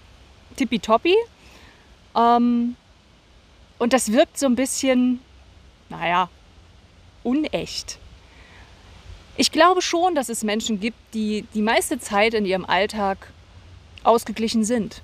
tippitoppi. 0.57 1.15
Ähm, 2.17 2.77
und 3.79 3.93
das 3.93 4.13
wirkt 4.13 4.39
so 4.39 4.47
ein 4.47 4.55
bisschen, 4.55 5.21
naja, 5.91 6.31
unecht. 7.25 7.99
Ich 9.41 9.53
glaube 9.53 9.83
schon, 9.83 10.17
dass 10.17 10.29
es 10.29 10.43
Menschen 10.43 10.81
gibt, 10.81 10.99
die 11.15 11.45
die 11.55 11.63
meiste 11.63 12.01
Zeit 12.01 12.35
in 12.35 12.45
ihrem 12.45 12.65
Alltag 12.65 13.31
ausgeglichen 14.03 14.65
sind. 14.65 15.01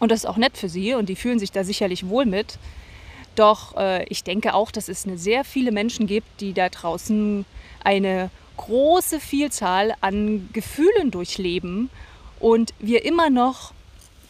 Und 0.00 0.10
das 0.10 0.24
ist 0.24 0.26
auch 0.26 0.38
nett 0.38 0.58
für 0.58 0.68
sie 0.68 0.94
und 0.94 1.08
die 1.08 1.14
fühlen 1.14 1.38
sich 1.38 1.52
da 1.52 1.62
sicherlich 1.62 2.08
wohl 2.08 2.26
mit. 2.26 2.58
Doch 3.36 3.76
äh, 3.76 4.04
ich 4.08 4.24
denke 4.24 4.54
auch, 4.54 4.72
dass 4.72 4.88
es 4.88 5.06
eine 5.06 5.18
sehr 5.18 5.44
viele 5.44 5.70
Menschen 5.70 6.08
gibt, 6.08 6.40
die 6.40 6.52
da 6.52 6.68
draußen 6.68 7.44
eine 7.84 8.28
große 8.56 9.20
Vielzahl 9.20 9.94
an 10.00 10.48
Gefühlen 10.52 11.12
durchleben 11.12 11.90
und 12.40 12.74
wir 12.80 13.04
immer 13.04 13.30
noch 13.30 13.72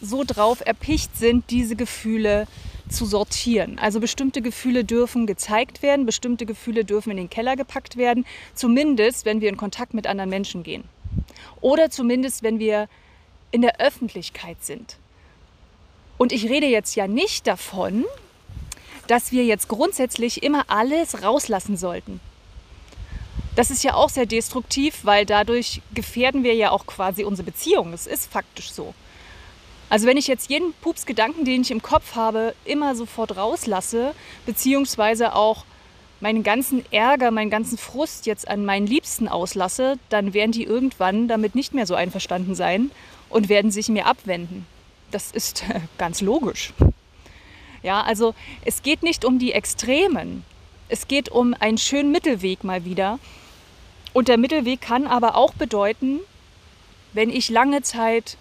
so 0.03 0.23
drauf 0.23 0.61
erpicht 0.67 1.17
sind, 1.17 1.49
diese 1.49 1.77
Gefühle 1.77 2.47
zu 2.93 3.07
sortieren. 3.07 3.79
Also 3.79 4.01
bestimmte 4.01 4.43
Gefühle 4.43 4.85
dürfen 4.85 5.27
gezeigt 5.27 5.83
werden, 5.83 6.07
bestimmte 6.07 6.47
Gefühle 6.47 6.85
dürfen 6.85 7.11
in 7.11 7.17
den 7.17 7.31
Keller 7.31 7.57
gepackt 7.57 7.97
werden, 7.97 8.25
zumindest 8.55 9.25
wenn 9.25 9.41
wir 9.41 9.49
in 9.49 9.57
Kontakt 9.57 9.95
mit 9.95 10.07
anderen 10.07 10.31
Menschen 10.31 10.63
gehen. 10.63 10.85
Oder 11.61 11.91
zumindest 11.91 12.43
wenn 12.43 12.59
wir 12.59 12.89
in 13.51 13.63
der 13.63 13.81
Öffentlichkeit 13.81 14.57
sind. 14.61 14.97
Und 16.19 16.33
ich 16.33 16.49
rede 16.49 16.67
jetzt 16.67 16.95
ja 16.95 17.09
nicht 17.09 17.47
davon, 17.47 18.05
dass 19.09 19.33
wir 19.33 19.45
jetzt 19.45 19.69
grundsätzlich 19.69 20.43
immer 20.43 20.65
alles 20.69 21.23
rauslassen 21.23 21.77
sollten. 21.77 22.21
Das 23.57 23.71
ist 23.71 23.85
ja 23.85 23.95
auch 23.95 24.09
sehr 24.09 24.25
destruktiv, 24.25 25.01
weil 25.03 25.27
dadurch 25.27 25.83
gefährden 25.93 26.43
wir 26.43 26.55
ja 26.55 26.71
auch 26.71 26.87
quasi 26.87 27.25
unsere 27.25 27.45
Beziehung. 27.45 27.93
Es 27.93 28.07
ist 28.07 28.31
faktisch 28.31 28.73
so. 28.73 28.95
Also 29.93 30.07
wenn 30.07 30.17
ich 30.17 30.27
jetzt 30.27 30.49
jeden 30.49 30.73
Pupsgedanken, 30.81 31.45
den 31.45 31.61
ich 31.61 31.71
im 31.71 31.83
Kopf 31.83 32.15
habe, 32.15 32.55
immer 32.65 32.95
sofort 32.95 33.37
rauslasse, 33.37 34.15
beziehungsweise 34.47 35.35
auch 35.35 35.67
meinen 36.21 36.43
ganzen 36.43 36.83
Ärger, 36.91 37.31
meinen 37.31 37.51
ganzen 37.51 37.77
Frust 37.77 38.25
jetzt 38.25 38.49
an 38.49 38.65
meinen 38.65 38.87
Liebsten 38.87 39.29
auslasse, 39.29 39.99
dann 40.09 40.33
werden 40.33 40.53
die 40.53 40.65
irgendwann 40.65 41.29
damit 41.29 41.55
nicht 41.55 41.75
mehr 41.75 41.85
so 41.87 41.95
einverstanden 41.95 42.55
sein 42.55 42.91
und 43.29 43.51
werden 43.51 43.71
sich 43.71 43.91
mir 43.91 44.07
abwenden. 44.07 44.65
Das 45.11 45.31
ist 45.31 45.63
ganz 45.99 46.23
logisch. 46.23 46.73
Ja, 47.83 48.01
also 48.01 48.35
es 48.65 48.83
geht 48.83 49.03
nicht 49.03 49.27
um 49.27 49.39
die 49.39 49.53
Extremen. 49.53 50.43
Es 50.89 51.07
geht 51.07 51.29
um 51.29 51.55
einen 51.61 51.77
schönen 51.77 52.11
Mittelweg 52.11 52.65
mal 52.65 52.87
wieder. 52.87 53.19
Und 54.15 54.29
der 54.29 54.39
Mittelweg 54.39 54.81
kann 54.81 55.07
aber 55.07 55.37
auch 55.37 55.53
bedeuten, 55.53 56.21
wenn 57.13 57.29
ich 57.29 57.51
lange 57.51 57.83
Zeit 57.83 58.39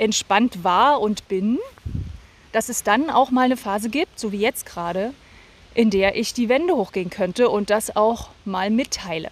entspannt 0.00 0.64
war 0.64 1.00
und 1.00 1.28
bin, 1.28 1.58
dass 2.52 2.68
es 2.68 2.82
dann 2.82 3.10
auch 3.10 3.30
mal 3.30 3.44
eine 3.44 3.56
Phase 3.56 3.90
gibt, 3.90 4.18
so 4.18 4.32
wie 4.32 4.38
jetzt 4.38 4.66
gerade, 4.66 5.12
in 5.74 5.90
der 5.90 6.16
ich 6.16 6.34
die 6.34 6.48
Wände 6.48 6.74
hochgehen 6.74 7.10
könnte 7.10 7.48
und 7.48 7.70
das 7.70 7.94
auch 7.94 8.30
mal 8.44 8.70
mitteile. 8.70 9.30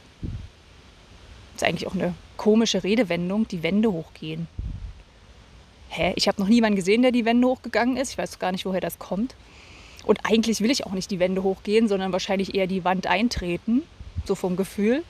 Das 1.54 1.62
ist 1.62 1.68
eigentlich 1.68 1.88
auch 1.88 1.94
eine 1.94 2.14
komische 2.36 2.84
Redewendung, 2.84 3.48
die 3.48 3.62
Wände 3.62 3.90
hochgehen. 3.90 4.46
hä, 5.88 6.12
ich 6.16 6.28
habe 6.28 6.40
noch 6.40 6.48
niemanden 6.48 6.76
gesehen, 6.76 7.02
der 7.02 7.10
die 7.10 7.24
Wände 7.24 7.48
hochgegangen 7.48 7.96
ist. 7.96 8.12
Ich 8.12 8.18
weiß 8.18 8.38
gar 8.38 8.52
nicht, 8.52 8.66
woher 8.66 8.80
das 8.80 8.98
kommt. 8.98 9.34
Und 10.04 10.20
eigentlich 10.22 10.60
will 10.60 10.70
ich 10.70 10.86
auch 10.86 10.92
nicht 10.92 11.10
die 11.10 11.18
Wände 11.18 11.42
hochgehen, 11.42 11.88
sondern 11.88 12.12
wahrscheinlich 12.12 12.54
eher 12.54 12.66
die 12.66 12.84
Wand 12.84 13.06
eintreten, 13.06 13.82
so 14.24 14.34
vom 14.34 14.56
Gefühl. 14.56 15.02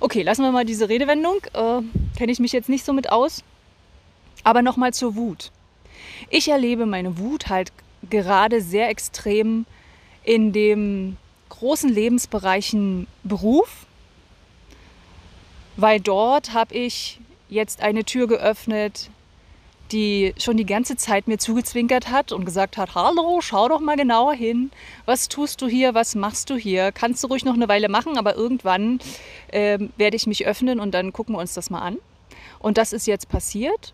Okay, 0.00 0.22
lassen 0.22 0.42
wir 0.42 0.52
mal 0.52 0.64
diese 0.64 0.88
Redewendung. 0.88 1.38
Äh, 1.54 1.80
Kenne 2.16 2.32
ich 2.32 2.38
mich 2.38 2.52
jetzt 2.52 2.68
nicht 2.68 2.84
so 2.84 2.92
mit 2.92 3.10
aus. 3.10 3.42
Aber 4.44 4.62
nochmal 4.62 4.92
zur 4.92 5.14
Wut. 5.14 5.50
Ich 6.30 6.48
erlebe 6.48 6.86
meine 6.86 7.18
Wut 7.18 7.48
halt 7.48 7.72
gerade 8.10 8.60
sehr 8.60 8.88
extrem 8.88 9.66
in 10.24 10.52
dem 10.52 11.16
großen 11.48 11.90
Lebensbereichen 11.90 13.06
Beruf, 13.22 13.86
weil 15.76 16.00
dort 16.00 16.52
habe 16.52 16.74
ich 16.74 17.20
jetzt 17.48 17.82
eine 17.82 18.04
Tür 18.04 18.26
geöffnet, 18.26 19.10
die 19.92 20.34
schon 20.38 20.56
die 20.56 20.66
ganze 20.66 20.96
Zeit 20.96 21.28
mir 21.28 21.38
zugezwinkert 21.38 22.10
hat 22.10 22.32
und 22.32 22.44
gesagt 22.46 22.78
hat, 22.78 22.94
hallo, 22.94 23.40
schau 23.42 23.68
doch 23.68 23.80
mal 23.80 23.96
genauer 23.96 24.32
hin, 24.32 24.70
was 25.04 25.28
tust 25.28 25.60
du 25.60 25.68
hier, 25.68 25.94
was 25.94 26.14
machst 26.14 26.48
du 26.50 26.56
hier, 26.56 26.92
kannst 26.92 27.22
du 27.22 27.28
ruhig 27.28 27.44
noch 27.44 27.54
eine 27.54 27.68
Weile 27.68 27.88
machen, 27.88 28.16
aber 28.16 28.34
irgendwann 28.34 29.00
äh, 29.48 29.78
werde 29.96 30.16
ich 30.16 30.26
mich 30.26 30.46
öffnen 30.46 30.80
und 30.80 30.92
dann 30.92 31.12
gucken 31.12 31.34
wir 31.34 31.40
uns 31.40 31.52
das 31.54 31.68
mal 31.68 31.82
an. 31.82 31.98
Und 32.58 32.78
das 32.78 32.92
ist 32.92 33.06
jetzt 33.06 33.28
passiert. 33.28 33.92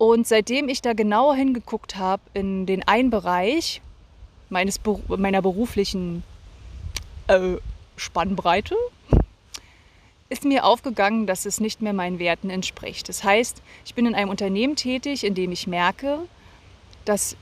Und 0.00 0.26
seitdem 0.26 0.70
ich 0.70 0.80
da 0.80 0.94
genauer 0.94 1.34
hingeguckt 1.34 1.96
habe 1.96 2.22
in 2.32 2.64
den 2.64 2.88
einen 2.88 3.10
Bereich 3.10 3.82
meines, 4.48 4.80
meiner 5.08 5.42
beruflichen 5.42 6.22
äh, 7.26 7.58
Spannbreite, 7.96 8.76
ist 10.30 10.46
mir 10.46 10.64
aufgegangen, 10.64 11.26
dass 11.26 11.44
es 11.44 11.60
nicht 11.60 11.82
mehr 11.82 11.92
meinen 11.92 12.18
Werten 12.18 12.48
entspricht. 12.48 13.10
Das 13.10 13.24
heißt, 13.24 13.60
ich 13.84 13.94
bin 13.94 14.06
in 14.06 14.14
einem 14.14 14.30
Unternehmen 14.30 14.74
tätig, 14.74 15.22
in 15.22 15.34
dem 15.34 15.52
ich 15.52 15.66
merke, 15.66 16.20
dass 17.04 17.36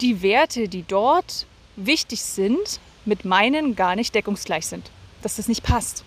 die 0.00 0.22
Werte, 0.22 0.68
die 0.68 0.84
dort 0.86 1.44
wichtig 1.74 2.22
sind, 2.22 2.78
mit 3.04 3.24
meinen 3.24 3.74
gar 3.74 3.96
nicht 3.96 4.14
deckungsgleich 4.14 4.66
sind. 4.66 4.92
Dass 5.22 5.34
das 5.36 5.48
nicht 5.48 5.64
passt. 5.64 6.04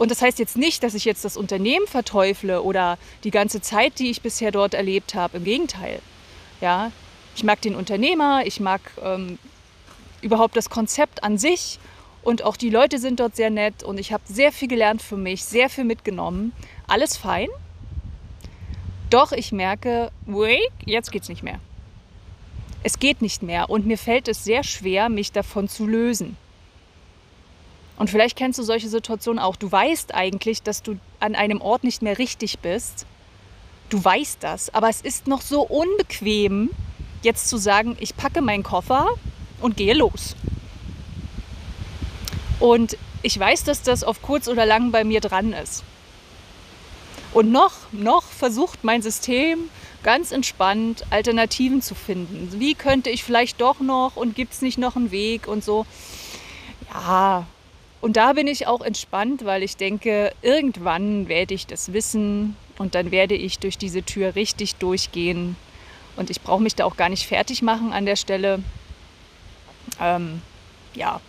Und 0.00 0.10
das 0.10 0.22
heißt 0.22 0.38
jetzt 0.38 0.56
nicht, 0.56 0.82
dass 0.82 0.94
ich 0.94 1.04
jetzt 1.04 1.26
das 1.26 1.36
Unternehmen 1.36 1.86
verteufle 1.86 2.62
oder 2.62 2.96
die 3.22 3.30
ganze 3.30 3.60
Zeit, 3.60 3.98
die 3.98 4.10
ich 4.10 4.22
bisher 4.22 4.50
dort 4.50 4.72
erlebt 4.72 5.14
habe. 5.14 5.36
Im 5.36 5.44
Gegenteil. 5.44 6.00
Ja, 6.62 6.90
ich 7.36 7.44
mag 7.44 7.60
den 7.60 7.74
Unternehmer, 7.74 8.46
ich 8.46 8.60
mag 8.60 8.80
ähm, 9.04 9.38
überhaupt 10.22 10.56
das 10.56 10.70
Konzept 10.70 11.22
an 11.22 11.36
sich 11.36 11.78
und 12.22 12.44
auch 12.44 12.56
die 12.56 12.70
Leute 12.70 12.98
sind 12.98 13.20
dort 13.20 13.36
sehr 13.36 13.50
nett 13.50 13.82
und 13.82 14.00
ich 14.00 14.10
habe 14.14 14.22
sehr 14.24 14.52
viel 14.52 14.68
gelernt 14.68 15.02
für 15.02 15.18
mich, 15.18 15.44
sehr 15.44 15.68
viel 15.68 15.84
mitgenommen. 15.84 16.52
Alles 16.86 17.18
fein. 17.18 17.50
Doch 19.10 19.32
ich 19.32 19.52
merke, 19.52 20.10
wait, 20.24 20.72
jetzt 20.86 21.12
geht's 21.12 21.28
nicht 21.28 21.42
mehr. 21.42 21.60
Es 22.82 22.98
geht 22.98 23.20
nicht 23.20 23.42
mehr 23.42 23.68
und 23.68 23.86
mir 23.86 23.98
fällt 23.98 24.28
es 24.28 24.44
sehr 24.44 24.64
schwer, 24.64 25.10
mich 25.10 25.30
davon 25.30 25.68
zu 25.68 25.86
lösen. 25.86 26.38
Und 28.00 28.08
vielleicht 28.08 28.34
kennst 28.34 28.58
du 28.58 28.62
solche 28.62 28.88
Situationen 28.88 29.38
auch. 29.38 29.56
Du 29.56 29.70
weißt 29.70 30.14
eigentlich, 30.14 30.62
dass 30.62 30.82
du 30.82 30.98
an 31.18 31.34
einem 31.34 31.60
Ort 31.60 31.84
nicht 31.84 32.00
mehr 32.00 32.16
richtig 32.16 32.60
bist. 32.60 33.04
Du 33.90 34.02
weißt 34.02 34.38
das, 34.42 34.72
aber 34.72 34.88
es 34.88 35.02
ist 35.02 35.26
noch 35.26 35.42
so 35.42 35.60
unbequem, 35.60 36.70
jetzt 37.20 37.50
zu 37.50 37.58
sagen, 37.58 37.98
ich 38.00 38.16
packe 38.16 38.40
meinen 38.40 38.62
Koffer 38.62 39.06
und 39.60 39.76
gehe 39.76 39.92
los. 39.92 40.34
Und 42.58 42.96
ich 43.20 43.38
weiß, 43.38 43.64
dass 43.64 43.82
das 43.82 44.02
auf 44.02 44.22
kurz 44.22 44.48
oder 44.48 44.64
lang 44.64 44.92
bei 44.92 45.04
mir 45.04 45.20
dran 45.20 45.52
ist. 45.52 45.84
Und 47.34 47.52
noch, 47.52 47.74
noch 47.92 48.22
versucht 48.22 48.82
mein 48.82 49.02
System 49.02 49.68
ganz 50.02 50.32
entspannt 50.32 51.04
Alternativen 51.10 51.82
zu 51.82 51.94
finden. 51.94 52.58
Wie 52.58 52.72
könnte 52.72 53.10
ich 53.10 53.24
vielleicht 53.24 53.60
doch 53.60 53.80
noch 53.80 54.16
und 54.16 54.34
gibt 54.34 54.54
es 54.54 54.62
nicht 54.62 54.78
noch 54.78 54.96
einen 54.96 55.10
Weg 55.10 55.46
und 55.46 55.62
so. 55.62 55.84
Ja, 56.94 57.46
und 58.00 58.16
da 58.16 58.32
bin 58.32 58.46
ich 58.46 58.66
auch 58.66 58.80
entspannt, 58.80 59.44
weil 59.44 59.62
ich 59.62 59.76
denke, 59.76 60.32
irgendwann 60.42 61.28
werde 61.28 61.54
ich 61.54 61.66
das 61.66 61.92
wissen 61.92 62.56
und 62.78 62.94
dann 62.94 63.10
werde 63.10 63.34
ich 63.34 63.58
durch 63.58 63.78
diese 63.78 64.02
Tür 64.02 64.34
richtig 64.34 64.76
durchgehen. 64.76 65.56
Und 66.16 66.30
ich 66.30 66.40
brauche 66.40 66.62
mich 66.62 66.74
da 66.74 66.84
auch 66.84 66.96
gar 66.96 67.08
nicht 67.08 67.26
fertig 67.26 67.62
machen 67.62 67.92
an 67.92 68.06
der 68.06 68.16
Stelle. 68.16 68.62
Ähm, 70.00 70.42
ja, 70.94 71.20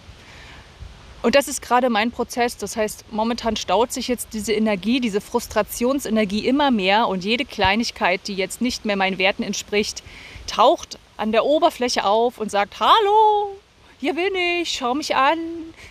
und 1.24 1.36
das 1.36 1.48
ist 1.48 1.62
gerade 1.62 1.90
mein 1.90 2.12
Prozess. 2.12 2.58
Das 2.58 2.76
heißt, 2.76 3.06
momentan 3.12 3.56
staut 3.56 3.92
sich 3.92 4.08
jetzt 4.08 4.30
diese 4.34 4.54
Energie, 4.54 5.00
diese 5.00 5.22
Frustrationsenergie 5.22 6.48
immer 6.48 6.72
mehr 6.72 7.08
und 7.08 7.24
jede 7.24 7.46
Kleinigkeit, 7.46 8.22
die 8.28 8.34
jetzt 8.34 8.62
nicht 8.62 8.86
mehr 8.86 8.96
meinen 8.96 9.18
Werten 9.18 9.44
entspricht, 9.44 10.04
taucht 10.48 10.98
an 11.18 11.32
der 11.32 11.46
Oberfläche 11.46 12.06
auf 12.06 12.40
und 12.40 12.50
sagt, 12.50 12.80
hallo, 12.80 13.56
hier 14.02 14.16
bin 14.16 14.34
ich, 14.36 14.74
schau 14.74 14.96
mich 14.96 15.16
an, 15.16 15.38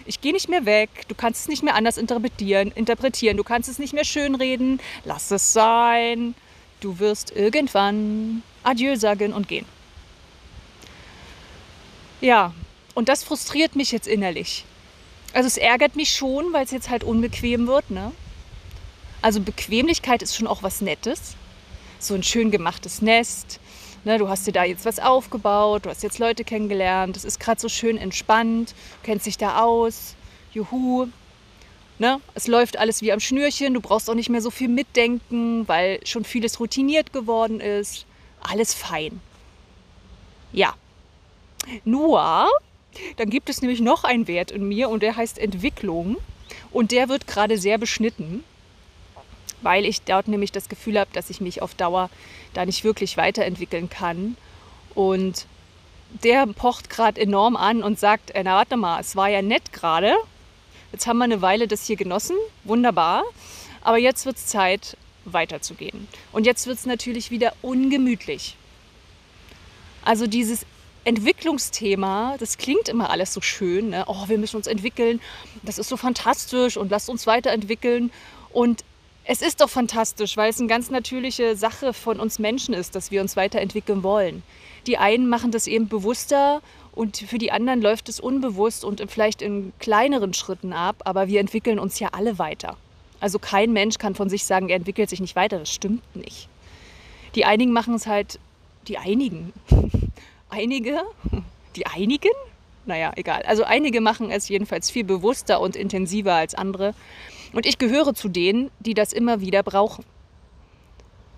ich 0.04 0.20
gehe 0.20 0.32
nicht 0.32 0.48
mehr 0.48 0.66
weg, 0.66 0.90
du 1.06 1.14
kannst 1.14 1.42
es 1.42 1.48
nicht 1.48 1.62
mehr 1.62 1.76
anders 1.76 1.96
interpretieren, 1.96 2.72
interpretieren, 2.72 3.36
du 3.36 3.44
kannst 3.44 3.68
es 3.68 3.78
nicht 3.78 3.92
mehr 3.92 4.04
schönreden, 4.04 4.80
lass 5.04 5.30
es 5.30 5.52
sein, 5.52 6.34
du 6.80 6.98
wirst 6.98 7.30
irgendwann 7.30 8.42
Adieu 8.64 8.96
sagen 8.96 9.32
und 9.32 9.46
gehen. 9.46 9.64
Ja, 12.20 12.52
und 12.94 13.08
das 13.08 13.22
frustriert 13.22 13.76
mich 13.76 13.92
jetzt 13.92 14.08
innerlich. 14.08 14.64
Also 15.32 15.46
es 15.46 15.56
ärgert 15.56 15.94
mich 15.94 16.12
schon, 16.12 16.52
weil 16.52 16.64
es 16.64 16.72
jetzt 16.72 16.90
halt 16.90 17.04
unbequem 17.04 17.68
wird. 17.68 17.92
Ne? 17.92 18.10
Also 19.22 19.40
Bequemlichkeit 19.40 20.20
ist 20.20 20.34
schon 20.34 20.48
auch 20.48 20.64
was 20.64 20.80
Nettes. 20.80 21.36
So 22.00 22.14
ein 22.14 22.24
schön 22.24 22.50
gemachtes 22.50 23.02
Nest. 23.02 23.60
Ne, 24.04 24.18
du 24.18 24.28
hast 24.28 24.46
dir 24.46 24.52
da 24.52 24.64
jetzt 24.64 24.86
was 24.86 24.98
aufgebaut, 24.98 25.84
du 25.84 25.90
hast 25.90 26.02
jetzt 26.02 26.18
Leute 26.18 26.42
kennengelernt, 26.42 27.16
es 27.16 27.24
ist 27.24 27.38
gerade 27.38 27.60
so 27.60 27.68
schön 27.68 27.98
entspannt, 27.98 28.70
du 28.70 29.06
kennst 29.06 29.26
dich 29.26 29.36
da 29.36 29.60
aus, 29.60 30.14
juhu. 30.52 31.08
Ne? 31.98 32.18
Es 32.34 32.46
läuft 32.46 32.78
alles 32.78 33.02
wie 33.02 33.12
am 33.12 33.20
Schnürchen, 33.20 33.74
du 33.74 33.80
brauchst 33.82 34.08
auch 34.08 34.14
nicht 34.14 34.30
mehr 34.30 34.40
so 34.40 34.50
viel 34.50 34.68
mitdenken, 34.68 35.68
weil 35.68 36.00
schon 36.06 36.24
vieles 36.24 36.58
routiniert 36.58 37.12
geworden 37.12 37.60
ist. 37.60 38.06
Alles 38.40 38.72
fein. 38.72 39.20
Ja. 40.50 40.74
Nur 41.84 42.48
dann 43.16 43.30
gibt 43.30 43.50
es 43.50 43.60
nämlich 43.60 43.80
noch 43.80 44.04
einen 44.04 44.26
Wert 44.26 44.50
in 44.50 44.66
mir 44.66 44.88
und 44.88 45.02
der 45.02 45.16
heißt 45.16 45.38
Entwicklung. 45.38 46.16
Und 46.72 46.92
der 46.92 47.08
wird 47.08 47.26
gerade 47.26 47.58
sehr 47.58 47.78
beschnitten, 47.78 48.44
weil 49.62 49.84
ich 49.84 50.02
dort 50.02 50.28
nämlich 50.28 50.52
das 50.52 50.68
Gefühl 50.68 50.98
habe, 50.98 51.10
dass 51.12 51.30
ich 51.30 51.40
mich 51.40 51.62
auf 51.62 51.74
Dauer 51.74 52.10
da 52.54 52.66
nicht 52.66 52.84
wirklich 52.84 53.16
weiterentwickeln 53.16 53.90
kann. 53.90 54.36
Und 54.94 55.46
der 56.22 56.46
pocht 56.46 56.90
gerade 56.90 57.20
enorm 57.20 57.56
an 57.56 57.82
und 57.82 57.98
sagt, 57.98 58.32
na 58.34 58.56
warte 58.56 58.76
mal, 58.76 59.00
es 59.00 59.16
war 59.16 59.28
ja 59.28 59.42
nett 59.42 59.72
gerade. 59.72 60.14
Jetzt 60.92 61.06
haben 61.06 61.18
wir 61.18 61.24
eine 61.24 61.42
Weile 61.42 61.68
das 61.68 61.86
hier 61.86 61.96
genossen, 61.96 62.36
wunderbar. 62.64 63.22
Aber 63.82 63.98
jetzt 63.98 64.26
wird 64.26 64.36
es 64.36 64.46
Zeit, 64.46 64.96
weiterzugehen. 65.24 66.08
Und 66.32 66.46
jetzt 66.46 66.66
wird 66.66 66.78
es 66.78 66.86
natürlich 66.86 67.30
wieder 67.30 67.52
ungemütlich. 67.62 68.56
Also 70.04 70.26
dieses 70.26 70.66
Entwicklungsthema, 71.04 72.36
das 72.38 72.58
klingt 72.58 72.88
immer 72.88 73.10
alles 73.10 73.32
so 73.32 73.40
schön. 73.40 73.90
Ne? 73.90 74.04
Oh, 74.06 74.28
wir 74.28 74.38
müssen 74.38 74.56
uns 74.56 74.66
entwickeln, 74.66 75.20
das 75.62 75.78
ist 75.78 75.88
so 75.88 75.96
fantastisch 75.96 76.76
und 76.76 76.90
lasst 76.90 77.08
uns 77.08 77.26
weiterentwickeln. 77.26 78.10
Und 78.52 78.84
es 79.30 79.42
ist 79.42 79.60
doch 79.60 79.70
fantastisch, 79.70 80.36
weil 80.36 80.50
es 80.50 80.58
eine 80.58 80.66
ganz 80.66 80.90
natürliche 80.90 81.54
Sache 81.54 81.92
von 81.92 82.18
uns 82.18 82.40
Menschen 82.40 82.74
ist, 82.74 82.96
dass 82.96 83.12
wir 83.12 83.20
uns 83.20 83.36
weiterentwickeln 83.36 84.02
wollen. 84.02 84.42
Die 84.88 84.98
einen 84.98 85.28
machen 85.28 85.52
das 85.52 85.68
eben 85.68 85.86
bewusster 85.86 86.60
und 86.90 87.18
für 87.18 87.38
die 87.38 87.52
anderen 87.52 87.80
läuft 87.80 88.08
es 88.08 88.18
unbewusst 88.18 88.84
und 88.84 89.00
vielleicht 89.08 89.40
in 89.40 89.72
kleineren 89.78 90.34
Schritten 90.34 90.72
ab, 90.72 91.02
aber 91.04 91.28
wir 91.28 91.38
entwickeln 91.38 91.78
uns 91.78 92.00
ja 92.00 92.08
alle 92.10 92.40
weiter. 92.40 92.76
Also 93.20 93.38
kein 93.38 93.72
Mensch 93.72 93.98
kann 93.98 94.16
von 94.16 94.28
sich 94.28 94.44
sagen, 94.44 94.68
er 94.68 94.74
entwickelt 94.74 95.08
sich 95.08 95.20
nicht 95.20 95.36
weiter. 95.36 95.60
Das 95.60 95.72
stimmt 95.72 96.02
nicht. 96.16 96.48
Die 97.36 97.44
einigen 97.44 97.70
machen 97.70 97.94
es 97.94 98.08
halt, 98.08 98.40
die 98.88 98.98
einigen, 98.98 99.52
einige, 100.50 101.02
die 101.76 101.86
einigen, 101.86 102.32
naja, 102.84 103.12
egal. 103.14 103.42
Also 103.42 103.62
einige 103.62 104.00
machen 104.00 104.32
es 104.32 104.48
jedenfalls 104.48 104.90
viel 104.90 105.04
bewusster 105.04 105.60
und 105.60 105.76
intensiver 105.76 106.34
als 106.34 106.56
andere. 106.56 106.94
Und 107.52 107.66
ich 107.66 107.78
gehöre 107.78 108.14
zu 108.14 108.28
denen, 108.28 108.70
die 108.80 108.94
das 108.94 109.12
immer 109.12 109.40
wieder 109.40 109.62
brauchen. 109.62 110.04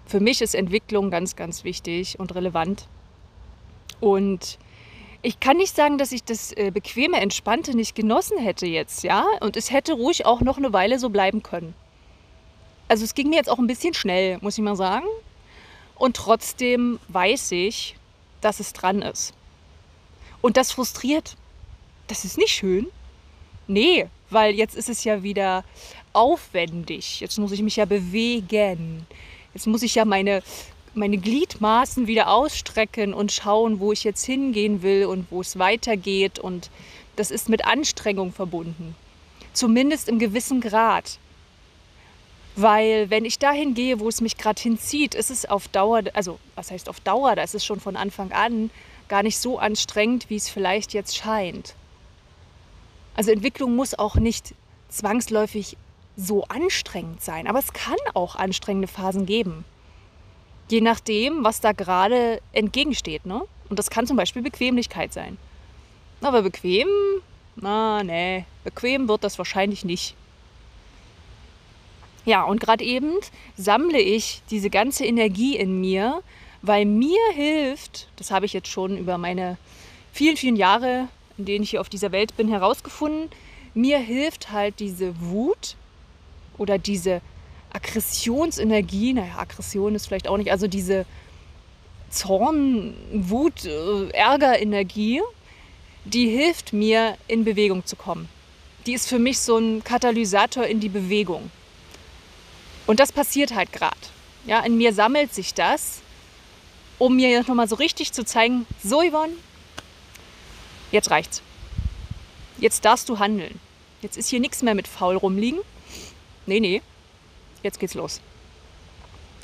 Für 0.07 0.21
mich 0.21 0.43
ist 0.43 0.55
Entwicklung 0.55 1.11
ganz, 1.11 1.37
ganz 1.37 1.65
wichtig 1.65 2.19
und 2.19 2.35
relevant. 2.35 2.87
Und 4.01 4.59
ich 5.23 5.41
kann 5.41 5.57
nicht 5.57 5.75
sagen, 5.75 5.97
dass 5.97 6.13
ich 6.13 6.25
das 6.25 6.53
äh, 6.53 6.71
bequeme, 6.73 7.21
entspannte 7.21 7.77
nicht 7.77 7.95
genossen 7.95 8.39
hätte 8.39 8.67
jetzt, 8.67 9.05
ja. 9.05 9.25
Und 9.41 9.57
es 9.57 9.71
hätte 9.71 9.95
ruhig 9.95 10.27
auch 10.27 10.41
noch 10.41 10.59
eine 10.59 10.73
Weile 10.73 10.99
so 10.99 11.09
bleiben 11.09 11.43
können. 11.43 11.75
Also 12.89 13.05
es 13.05 13.15
ging 13.15 13.31
mir 13.31 13.37
jetzt 13.37 13.49
auch 13.49 13.59
ein 13.59 13.69
bisschen 13.69 13.95
schnell, 13.95 14.39
muss 14.43 14.59
ich 14.59 14.65
mal 14.65 14.77
sagen. 14.77 15.07
Und 15.95 16.17
trotzdem 16.17 16.99
weiß 17.09 17.53
ich, 17.53 17.97
dass 18.41 18.61
es 18.61 18.73
dran 18.73 19.01
ist. 19.01 19.33
Und 20.41 20.57
das 20.57 20.73
frustriert. 20.73 21.37
Das 22.09 22.25
ist 22.25 22.37
nicht 22.37 22.51
schön. 22.51 22.89
Nee, 23.69 24.09
weil 24.29 24.55
jetzt 24.55 24.75
ist 24.75 24.89
es 24.89 25.05
ja 25.05 25.23
wieder 25.23 25.65
aufwendig. 26.13 27.21
Jetzt 27.21 27.39
muss 27.39 27.53
ich 27.53 27.63
mich 27.63 27.77
ja 27.77 27.85
bewegen. 27.85 29.07
Jetzt 29.55 29.67
muss 29.67 29.83
ich 29.83 29.95
ja 29.95 30.05
meine 30.05 30.43
meine 30.95 31.17
Gliedmaßen 31.17 32.07
wieder 32.07 32.31
ausstrecken 32.31 33.15
und 33.15 33.33
schauen, 33.33 33.81
wo 33.81 33.93
ich 33.93 34.05
jetzt 34.05 34.25
hingehen 34.25 34.83
will 34.83 35.07
und 35.07 35.27
wo 35.31 35.41
es 35.41 35.59
weitergeht. 35.59 36.39
Und 36.39 36.71
das 37.17 37.31
ist 37.31 37.49
mit 37.49 37.65
Anstrengung 37.65 38.33
verbunden. 38.33 38.95
Zumindest 39.53 40.09
im 40.09 40.19
gewissen 40.19 40.61
Grad. 40.61 41.19
Weil 42.57 43.09
wenn 43.09 43.25
ich 43.25 43.39
dahin 43.39 43.75
gehe, 43.75 44.01
wo 44.01 44.09
es 44.09 44.21
mich 44.21 44.37
gerade 44.37 44.61
hinzieht, 44.61 45.15
ist 45.15 45.31
es 45.31 45.47
auf 45.47 45.69
Dauer, 45.69 46.03
also 46.13 46.39
was 46.55 46.71
heißt 46.71 46.89
auf 46.91 47.01
Dauer, 47.01 47.35
da 47.37 47.43
ist 47.43 47.55
es 47.55 47.65
schon 47.65 47.81
von 47.81 47.97
Anfang 47.97 48.33
an 48.33 48.71
gar 49.09 49.23
nicht 49.23 49.39
so 49.39 49.59
anstrengend, 49.59 50.29
wie 50.29 50.37
es 50.37 50.49
vielleicht 50.49 50.93
jetzt 50.93 51.17
scheint. 51.17 51.75
Also 53.15 53.31
Entwicklung 53.31 53.75
muss 53.75 53.99
auch 53.99 54.17
nicht 54.17 54.55
zwangsläufig 54.89 55.77
so 56.17 56.45
anstrengend 56.45 57.23
sein, 57.23 57.47
aber 57.47 57.59
es 57.59 57.73
kann 57.73 57.97
auch 58.15 58.37
anstrengende 58.37 58.89
Phasen 58.89 59.27
geben. 59.27 59.65
Je 60.69 60.81
nachdem, 60.81 61.45
was 61.45 61.61
da 61.61 61.73
gerade 61.73 62.41
entgegensteht. 62.53 63.27
Ne? 63.27 63.43
Und 63.69 63.79
das 63.79 63.91
kann 63.91 64.07
zum 64.07 64.17
Beispiel 64.17 64.43
Bequemlichkeit 64.43 65.13
sein. 65.13 65.39
Aber 66.21 66.43
bequem, 66.43 66.89
na, 67.57 68.03
nee, 68.03 68.45
bequem 68.65 69.09
wird 69.09 69.25
das 69.25 69.39
wahrscheinlich 69.39 69.85
nicht. 69.85 70.15
Ja, 72.25 72.45
und 72.45 72.61
gerade 72.61 72.85
eben 72.85 73.13
sammle 73.57 73.99
ich 73.99 74.43
diese 74.51 74.71
ganze 74.71 75.05
Energie 75.05 75.57
in 75.57 75.81
mir, 75.81 76.23
weil 76.63 76.85
mir 76.85 77.21
hilft, 77.35 78.09
das 78.17 78.31
habe 78.31 78.47
ich 78.47 78.53
jetzt 78.53 78.69
schon 78.69 78.97
über 78.97 79.19
meine 79.19 79.59
vielen, 80.13 80.37
vielen 80.37 80.57
Jahre, 80.57 81.09
in 81.37 81.47
denen 81.47 81.65
ich 81.65 81.71
hier 81.71 81.81
auf 81.81 81.89
dieser 81.89 82.13
Welt 82.13 82.37
bin, 82.37 82.49
herausgefunden, 82.49 83.31
mir 83.75 83.99
hilft 83.99 84.53
halt 84.53 84.79
diese 84.79 85.21
Wut 85.21 85.77
oder 86.59 86.79
diese 86.79 87.21
Aggressionsenergie, 87.73 89.15
naja, 89.15 89.39
Aggression 89.39 89.95
ist 89.95 90.07
vielleicht 90.07 90.29
auch 90.29 90.37
nicht, 90.37 90.51
also 90.51 90.67
diese 90.67 91.07
Zorn, 92.11 92.95
Wut, 93.13 93.65
äh, 93.65 94.09
Ärgerenergie, 94.11 95.23
die 96.05 96.29
hilft 96.29 96.73
mir, 96.73 97.17
in 97.29 97.45
Bewegung 97.45 97.87
zu 97.87 97.97
kommen. 97.97 98.29
Die 98.87 98.93
ist 98.93 99.09
für 99.09 99.19
mich 99.19 99.39
so 99.39 99.57
ein 99.57 99.83
Katalysator 99.85 100.65
in 100.65 100.81
die 100.81 100.89
Bewegung. 100.89 101.51
Und 102.87 103.01
das 103.01 103.13
passiert 103.13 103.55
halt 103.55 103.73
gerade. 103.73 103.97
Ja, 104.45 104.61
in 104.61 104.77
mir 104.77 104.93
sammelt 104.93 105.33
sich 105.33 105.55
das, 105.55 106.01
um 106.99 107.17
mir 107.17 107.31
jetzt 107.31 107.49
nochmal 107.49 107.69
so 107.69 107.77
richtig 107.77 108.13
zu 108.13 108.25
zeigen, 108.25 108.67
so 108.83 109.01
Yvonne, 109.01 109.33
jetzt 110.91 111.11
reicht's. 111.11 111.43
Jetzt 112.59 112.85
darfst 112.85 113.09
du 113.09 113.19
handeln. 113.19 113.59
Jetzt 114.03 114.17
ist 114.17 114.29
hier 114.29 114.41
nichts 114.41 114.63
mehr 114.63 114.75
mit 114.75 114.89
faul 114.89 115.17
rumliegen. 115.17 115.61
Nee, 116.47 116.61
nee, 116.61 116.83
jetzt 117.63 117.79
geht's 117.79 117.95
los. 117.95 118.21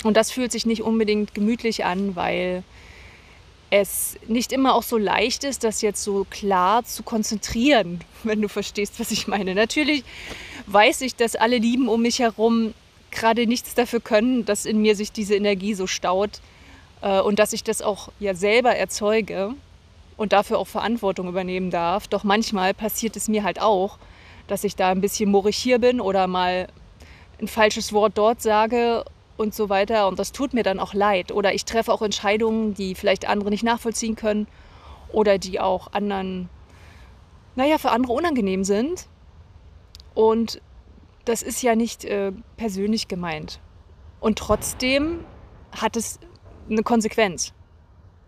Und 0.04 0.16
das 0.16 0.30
fühlt 0.30 0.52
sich 0.52 0.66
nicht 0.66 0.82
unbedingt 0.82 1.34
gemütlich 1.34 1.84
an, 1.84 2.14
weil 2.14 2.62
es 3.70 4.16
nicht 4.26 4.52
immer 4.52 4.74
auch 4.74 4.82
so 4.82 4.96
leicht 4.96 5.44
ist, 5.44 5.64
das 5.64 5.82
jetzt 5.82 6.02
so 6.02 6.26
klar 6.30 6.84
zu 6.84 7.02
konzentrieren, 7.02 8.00
wenn 8.22 8.40
du 8.40 8.48
verstehst, 8.48 8.98
was 8.98 9.10
ich 9.10 9.28
meine. 9.28 9.54
Natürlich 9.54 10.04
weiß 10.66 11.02
ich, 11.02 11.16
dass 11.16 11.36
alle 11.36 11.58
Lieben 11.58 11.88
um 11.88 12.02
mich 12.02 12.18
herum 12.20 12.74
gerade 13.10 13.46
nichts 13.46 13.74
dafür 13.74 14.00
können, 14.00 14.44
dass 14.44 14.66
in 14.66 14.80
mir 14.80 14.94
sich 14.94 15.12
diese 15.12 15.34
Energie 15.34 15.74
so 15.74 15.86
staut 15.86 16.40
äh, 17.00 17.20
und 17.20 17.38
dass 17.38 17.52
ich 17.52 17.64
das 17.64 17.82
auch 17.82 18.10
ja 18.20 18.34
selber 18.34 18.76
erzeuge 18.76 19.54
und 20.16 20.32
dafür 20.32 20.58
auch 20.58 20.66
Verantwortung 20.66 21.28
übernehmen 21.28 21.70
darf. 21.70 22.08
Doch 22.08 22.24
manchmal 22.24 22.74
passiert 22.74 23.16
es 23.16 23.28
mir 23.28 23.44
halt 23.44 23.60
auch, 23.60 23.98
dass 24.46 24.64
ich 24.64 24.76
da 24.76 24.90
ein 24.90 25.00
bisschen 25.00 25.30
murrig 25.30 25.56
hier 25.56 25.78
bin 25.78 26.00
oder 26.00 26.26
mal 26.26 26.68
ein 27.40 27.48
falsches 27.48 27.92
Wort 27.92 28.16
dort 28.16 28.42
sage 28.42 29.04
und 29.36 29.54
so 29.54 29.68
weiter. 29.68 30.08
Und 30.08 30.18
das 30.18 30.32
tut 30.32 30.54
mir 30.54 30.62
dann 30.62 30.80
auch 30.80 30.94
leid. 30.94 31.32
Oder 31.32 31.54
ich 31.54 31.64
treffe 31.64 31.92
auch 31.92 32.02
Entscheidungen, 32.02 32.74
die 32.74 32.94
vielleicht 32.94 33.28
andere 33.28 33.50
nicht 33.50 33.64
nachvollziehen 33.64 34.16
können 34.16 34.46
oder 35.12 35.38
die 35.38 35.60
auch 35.60 35.92
anderen, 35.92 36.48
naja, 37.54 37.78
für 37.78 37.90
andere 37.90 38.12
unangenehm 38.12 38.64
sind. 38.64 39.08
Und 40.14 40.60
das 41.24 41.42
ist 41.42 41.62
ja 41.62 41.76
nicht 41.76 42.04
äh, 42.04 42.32
persönlich 42.56 43.08
gemeint. 43.08 43.60
Und 44.20 44.38
trotzdem 44.38 45.24
hat 45.72 45.96
es 45.96 46.18
eine 46.68 46.82
Konsequenz. 46.82 47.52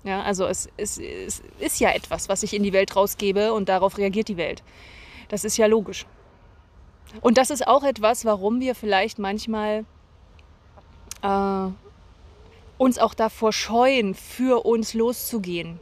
Ja, 0.05 0.23
also 0.23 0.47
es, 0.47 0.69
es, 0.77 0.99
es 0.99 1.43
ist 1.59 1.81
ja 1.81 1.91
etwas, 1.91 2.29
was 2.29 2.43
ich 2.43 2.55
in 2.55 2.63
die 2.63 2.73
Welt 2.73 2.97
rausgebe 2.97 3.53
und 3.53 3.69
darauf 3.69 3.99
reagiert 3.99 4.29
die 4.29 4.37
Welt. 4.37 4.63
Das 5.29 5.45
ist 5.45 5.57
ja 5.57 5.67
logisch. 5.67 6.07
Und 7.21 7.39
das 7.39 7.51
ist 7.51 7.67
auch 7.67 7.83
etwas, 7.83 8.25
warum 8.25 8.61
wir 8.61 8.75
vielleicht 8.75 9.19
manchmal 9.19 9.85
äh, 11.23 11.69
uns 12.79 12.99
auch 12.99 13.15
davor 13.15 13.53
scheuen, 13.53 14.15
für 14.15 14.65
uns 14.65 14.95
loszugehen 14.95 15.81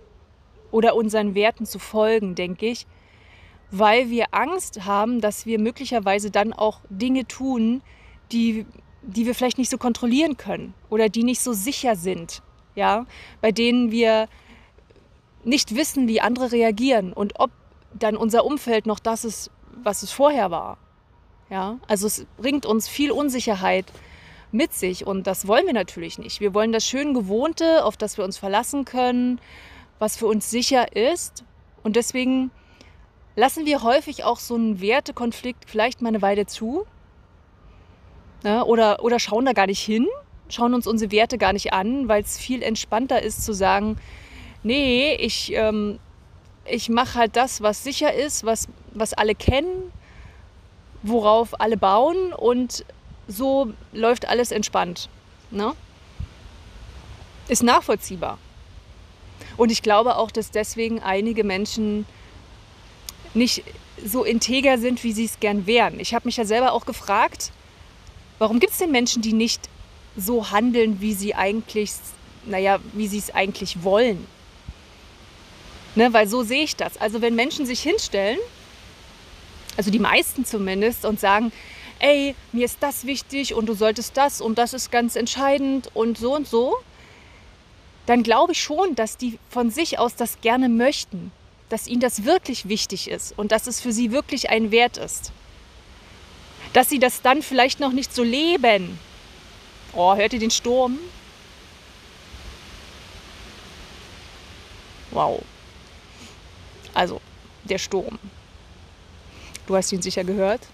oder 0.71 0.95
unseren 0.97 1.35
Werten 1.35 1.67
zu 1.67 1.79
folgen, 1.79 2.35
denke 2.35 2.67
ich, 2.67 2.87
weil 3.71 4.11
wir 4.11 4.27
Angst 4.33 4.85
haben, 4.85 5.21
dass 5.21 5.47
wir 5.47 5.59
möglicherweise 5.59 6.31
dann 6.31 6.53
auch 6.53 6.81
Dinge 6.88 7.27
tun, 7.27 7.83
die, 8.33 8.67
die 9.03 9.27
wir 9.27 9.35
vielleicht 9.35 9.59
nicht 9.59 9.71
so 9.71 9.79
kontrollieren 9.79 10.37
können 10.37 10.75
oder 10.91 11.09
die 11.09 11.23
nicht 11.23 11.41
so 11.41 11.53
sicher 11.53 11.97
sind, 11.97 12.43
ja, 12.75 13.07
bei 13.41 13.53
denen 13.53 13.91
wir 13.91 14.29
nicht 15.45 15.77
wissen, 15.77 16.09
wie 16.09 16.21
andere 16.21 16.53
reagieren 16.53 17.12
und 17.12 17.38
ob 17.38 17.51
dann 17.95 18.17
unser 18.17 18.45
Umfeld 18.45 18.87
noch 18.87 18.99
das 18.99 19.25
ist, 19.25 19.51
was 19.83 20.03
es 20.03 20.11
vorher 20.11 20.51
war. 20.51 20.79
Ja, 21.50 21.78
also 21.87 22.06
es 22.06 22.26
bringt 22.37 22.66
uns 22.66 22.88
viel 22.88 23.11
Unsicherheit 23.11 23.87
mit 24.52 24.72
sich 24.72 25.06
und 25.06 25.26
das 25.26 25.46
wollen 25.46 25.66
wir 25.66 25.72
natürlich 25.72 26.18
nicht. 26.18 26.40
Wir 26.40 26.54
wollen 26.54 26.72
das 26.72 26.87
schön 26.87 27.14
Gewohnte, 27.14 27.84
auf 27.84 27.96
das 27.96 28.18
wir 28.18 28.24
uns 28.24 28.37
verlassen 28.38 28.84
können, 28.84 29.40
was 29.98 30.16
für 30.16 30.26
uns 30.26 30.50
sicher 30.50 30.94
ist 30.96 31.44
und 31.82 31.96
deswegen 31.96 32.50
lassen 33.37 33.66
wir 33.66 33.82
häufig 33.82 34.24
auch 34.24 34.38
so 34.38 34.54
einen 34.54 34.80
Wertekonflikt 34.80 35.64
vielleicht 35.68 36.02
mal 36.02 36.08
eine 36.08 36.22
Weile 36.22 36.46
zu 36.46 36.87
ja, 38.44 38.62
oder, 38.62 39.02
oder 39.02 39.18
schauen 39.18 39.44
da 39.44 39.52
gar 39.52 39.66
nicht 39.66 39.80
hin, 39.80 40.06
schauen 40.48 40.74
uns 40.74 40.87
unsere 40.87 41.11
Werte 41.11 41.38
gar 41.38 41.52
nicht 41.52 41.72
an, 41.72 42.08
weil 42.08 42.22
es 42.22 42.38
viel 42.38 42.62
entspannter 42.62 43.22
ist 43.22 43.44
zu 43.44 43.52
sagen, 43.52 43.96
nee, 44.62 45.14
ich, 45.14 45.52
ähm, 45.54 45.98
ich 46.64 46.88
mache 46.88 47.18
halt 47.18 47.37
das, 47.37 47.62
was 47.62 47.82
sicher 47.82 48.12
ist, 48.12 48.44
was, 48.44 48.68
was 48.92 49.14
alle 49.14 49.34
kennen, 49.34 49.92
worauf 51.09 51.61
alle 51.61 51.77
bauen 51.77 52.33
und 52.33 52.85
so 53.27 53.73
läuft 53.92 54.27
alles 54.27 54.51
entspannt. 54.51 55.09
Ne? 55.51 55.75
Ist 57.49 57.62
nachvollziehbar. 57.62 58.38
Und 59.57 59.71
ich 59.71 59.83
glaube 59.83 60.16
auch, 60.16 60.31
dass 60.31 60.51
deswegen 60.51 61.01
einige 61.01 61.44
Menschen 61.44 62.07
nicht 63.35 63.64
so 64.05 64.25
integer 64.25 64.79
sind, 64.79 65.05
wie 65.05 65.12
sie 65.12 65.25
es 65.25 65.40
gern 65.40 65.66
wären. 65.66 66.01
Ich 66.01 66.14
habe 66.14 66.27
mich 66.27 66.37
ja 66.37 66.44
selber 66.44 66.73
auch 66.73 66.87
gefragt, 66.87 67.53
warum 68.38 68.61
gibt 68.61 68.73
es 68.73 68.79
denn 68.79 68.90
Menschen, 68.90 69.23
die 69.23 69.33
nicht 69.33 69.68
so 70.16 70.51
handeln, 70.51 71.01
wie 71.01 71.14
sie 71.14 71.35
eigentlich, 71.35 71.92
naja, 72.44 72.79
wie 72.92 73.09
sie 73.09 73.18
es 73.18 73.35
eigentlich 73.35 73.83
wollen? 73.83 74.27
Ne, 75.94 76.12
weil 76.12 76.29
so 76.29 76.42
sehe 76.42 76.62
ich 76.62 76.77
das. 76.77 76.97
Also 76.99 77.21
wenn 77.23 77.35
Menschen 77.35 77.66
sich 77.66 77.81
hinstellen 77.81 78.38
also 79.79 79.93
die 79.93 80.01
meisten 80.01 80.45
zumindest, 80.45 81.05
und 81.05 81.21
sagen, 81.21 81.53
ey, 82.01 82.35
mir 82.53 82.64
ist 82.64 82.79
das 82.81 83.07
wichtig 83.07 83.55
und 83.55 83.67
du 83.67 83.75
solltest 83.75 84.17
das 84.17 84.41
und 84.41 84.59
das 84.59 84.75
ist 84.75 84.91
ganz 84.91 85.14
entscheidend 85.14 85.88
und 85.95 86.19
so 86.19 86.35
und 86.35 86.49
so, 86.49 86.77
dann 88.07 88.25
glaube 88.25 88.53
ich 88.53 88.61
schon, 88.61 88.97
dass 88.97 89.17
die 89.17 89.38
von 89.49 89.71
sich 89.71 90.01
aus 90.01 90.17
das 90.17 90.41
gerne 90.41 90.69
möchten, 90.69 91.31
dass 91.69 91.87
ihnen 91.87 92.01
das 92.01 92.25
wirklich 92.25 92.69
wichtig 92.69 93.09
ist 93.09 93.38
und 93.38 93.53
dass 93.53 93.69
es 93.69 93.81
für 93.81 93.93
sie 93.93 94.11
wirklich 94.11 94.51
ein 94.51 94.73
Wert 94.73 94.97
ist. 94.97 95.31
Dass 96.73 96.88
sie 96.88 96.99
das 96.99 97.23
dann 97.23 97.41
vielleicht 97.41 97.79
noch 97.79 97.93
nicht 97.93 98.12
so 98.12 98.25
leben. 98.25 98.99
Oh, 99.93 100.17
hört 100.17 100.33
ihr 100.33 100.41
den 100.41 100.51
Sturm? 100.51 100.99
Wow. 105.12 105.41
Also, 106.95 107.21
der 107.62 107.79
Sturm. 107.79 108.19
Du 109.68 109.76
hast 109.76 109.92
ihn 109.92 110.00
sicher 110.00 110.24
gehört. 110.24 110.66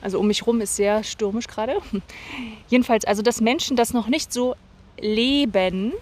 Also 0.00 0.18
um 0.18 0.26
mich 0.26 0.46
rum 0.46 0.62
ist 0.62 0.74
sehr 0.74 1.04
stürmisch 1.04 1.46
gerade. 1.46 1.82
Jedenfalls, 2.68 3.04
also 3.04 3.20
dass 3.20 3.42
Menschen 3.42 3.76
das 3.76 3.92
noch 3.92 4.08
nicht 4.08 4.32
so 4.32 4.56
leben, 4.98 5.92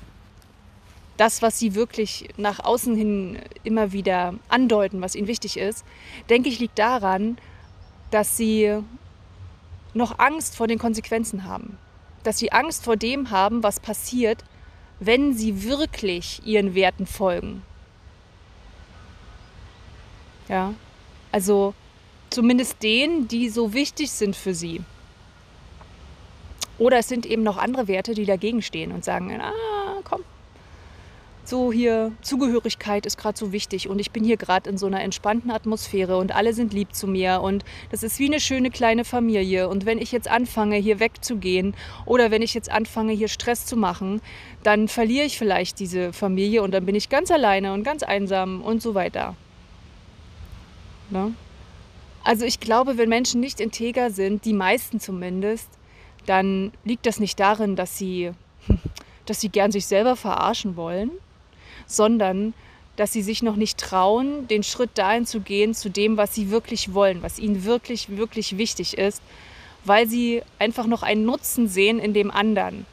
das, 1.16 1.42
was 1.42 1.58
sie 1.58 1.74
wirklich 1.74 2.28
nach 2.36 2.60
außen 2.60 2.94
hin 2.94 3.40
immer 3.64 3.90
wieder 3.90 4.34
andeuten, 4.48 5.00
was 5.00 5.16
ihnen 5.16 5.26
wichtig 5.26 5.56
ist, 5.56 5.84
denke 6.30 6.48
ich, 6.48 6.60
liegt 6.60 6.78
daran, 6.78 7.36
dass 8.12 8.36
sie 8.36 8.78
noch 9.92 10.20
Angst 10.20 10.54
vor 10.54 10.68
den 10.68 10.78
Konsequenzen 10.78 11.42
haben. 11.42 11.78
Dass 12.22 12.38
sie 12.38 12.52
Angst 12.52 12.84
vor 12.84 12.96
dem 12.96 13.32
haben, 13.32 13.64
was 13.64 13.80
passiert, 13.80 14.44
wenn 15.00 15.34
sie 15.34 15.64
wirklich 15.64 16.42
ihren 16.44 16.76
Werten 16.76 17.06
folgen. 17.06 17.64
Ja, 20.48 20.74
also 21.32 21.74
zumindest 22.30 22.82
denen, 22.82 23.28
die 23.28 23.48
so 23.48 23.72
wichtig 23.74 24.10
sind 24.10 24.36
für 24.36 24.54
sie. 24.54 24.80
Oder 26.78 26.98
es 26.98 27.08
sind 27.08 27.26
eben 27.26 27.42
noch 27.42 27.58
andere 27.58 27.88
Werte, 27.88 28.14
die 28.14 28.24
dagegen 28.24 28.62
stehen 28.62 28.92
und 28.92 29.04
sagen, 29.04 29.32
ah, 29.40 29.52
komm, 30.04 30.22
so 31.48 31.72
hier, 31.72 32.12
Zugehörigkeit 32.20 33.06
ist 33.06 33.16
gerade 33.16 33.38
so 33.38 33.52
wichtig 33.52 33.88
und 33.88 33.98
ich 33.98 34.10
bin 34.10 34.22
hier 34.22 34.36
gerade 34.36 34.68
in 34.68 34.76
so 34.76 34.86
einer 34.86 35.00
entspannten 35.00 35.50
Atmosphäre 35.50 36.18
und 36.18 36.34
alle 36.34 36.52
sind 36.52 36.74
lieb 36.74 36.94
zu 36.94 37.06
mir 37.06 37.40
und 37.40 37.64
das 37.90 38.02
ist 38.02 38.18
wie 38.18 38.26
eine 38.26 38.38
schöne 38.38 38.70
kleine 38.70 39.06
Familie 39.06 39.70
und 39.70 39.86
wenn 39.86 39.96
ich 39.96 40.12
jetzt 40.12 40.28
anfange, 40.28 40.76
hier 40.76 41.00
wegzugehen 41.00 41.74
oder 42.04 42.30
wenn 42.30 42.42
ich 42.42 42.52
jetzt 42.52 42.70
anfange, 42.70 43.14
hier 43.14 43.28
Stress 43.28 43.64
zu 43.64 43.78
machen, 43.78 44.20
dann 44.62 44.88
verliere 44.88 45.24
ich 45.24 45.38
vielleicht 45.38 45.80
diese 45.80 46.12
Familie 46.12 46.62
und 46.62 46.72
dann 46.72 46.84
bin 46.84 46.94
ich 46.94 47.08
ganz 47.08 47.30
alleine 47.30 47.72
und 47.72 47.82
ganz 47.82 48.02
einsam 48.02 48.60
und 48.60 48.82
so 48.82 48.94
weiter. 48.94 49.34
Ne? 51.08 51.32
Also 52.28 52.44
ich 52.44 52.60
glaube, 52.60 52.98
wenn 52.98 53.08
Menschen 53.08 53.40
nicht 53.40 53.58
integer 53.58 54.10
sind, 54.10 54.44
die 54.44 54.52
meisten 54.52 55.00
zumindest, 55.00 55.66
dann 56.26 56.72
liegt 56.84 57.06
das 57.06 57.20
nicht 57.20 57.40
darin, 57.40 57.74
dass 57.74 57.96
sie, 57.96 58.32
dass 59.24 59.40
sie 59.40 59.48
gern 59.48 59.72
sich 59.72 59.86
selber 59.86 60.14
verarschen 60.14 60.76
wollen, 60.76 61.10
sondern 61.86 62.52
dass 62.96 63.14
sie 63.14 63.22
sich 63.22 63.42
noch 63.42 63.56
nicht 63.56 63.78
trauen, 63.78 64.46
den 64.46 64.62
Schritt 64.62 64.90
dahin 64.96 65.24
zu 65.24 65.40
gehen, 65.40 65.72
zu 65.72 65.88
dem, 65.88 66.18
was 66.18 66.34
sie 66.34 66.50
wirklich 66.50 66.92
wollen, 66.92 67.22
was 67.22 67.38
ihnen 67.38 67.64
wirklich, 67.64 68.10
wirklich 68.10 68.58
wichtig 68.58 68.98
ist, 68.98 69.22
weil 69.86 70.06
sie 70.06 70.42
einfach 70.58 70.86
noch 70.86 71.02
einen 71.02 71.24
Nutzen 71.24 71.66
sehen 71.66 71.98
in 71.98 72.12
dem 72.12 72.30
anderen. 72.30 72.84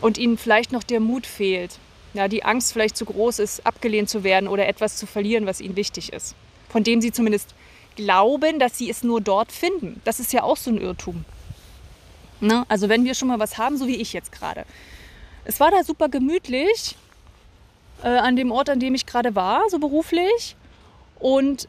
Und 0.00 0.16
ihnen 0.16 0.38
vielleicht 0.38 0.70
noch 0.70 0.84
der 0.84 1.00
Mut 1.00 1.26
fehlt, 1.26 1.80
ja, 2.14 2.28
die 2.28 2.44
Angst 2.44 2.72
vielleicht 2.72 2.96
zu 2.96 3.04
groß 3.04 3.40
ist, 3.40 3.66
abgelehnt 3.66 4.08
zu 4.08 4.22
werden 4.22 4.46
oder 4.46 4.68
etwas 4.68 4.96
zu 4.96 5.08
verlieren, 5.08 5.46
was 5.46 5.60
ihnen 5.60 5.74
wichtig 5.74 6.12
ist. 6.12 6.36
Von 6.70 6.84
dem 6.84 7.00
sie 7.00 7.12
zumindest 7.12 7.54
glauben, 7.96 8.58
dass 8.58 8.78
sie 8.78 8.88
es 8.88 9.02
nur 9.02 9.20
dort 9.20 9.52
finden. 9.52 10.00
Das 10.04 10.20
ist 10.20 10.32
ja 10.32 10.42
auch 10.42 10.56
so 10.56 10.70
ein 10.70 10.80
Irrtum. 10.80 11.24
Ne? 12.40 12.64
Also 12.68 12.88
wenn 12.88 13.04
wir 13.04 13.14
schon 13.14 13.28
mal 13.28 13.38
was 13.38 13.58
haben, 13.58 13.76
so 13.76 13.86
wie 13.86 13.96
ich 13.96 14.12
jetzt 14.12 14.32
gerade, 14.32 14.64
es 15.44 15.60
war 15.60 15.70
da 15.70 15.84
super 15.84 16.08
gemütlich 16.08 16.96
äh, 18.02 18.08
an 18.08 18.36
dem 18.36 18.50
Ort, 18.50 18.70
an 18.70 18.80
dem 18.80 18.94
ich 18.94 19.06
gerade 19.06 19.34
war, 19.34 19.68
so 19.68 19.78
beruflich. 19.78 20.56
Und 21.18 21.68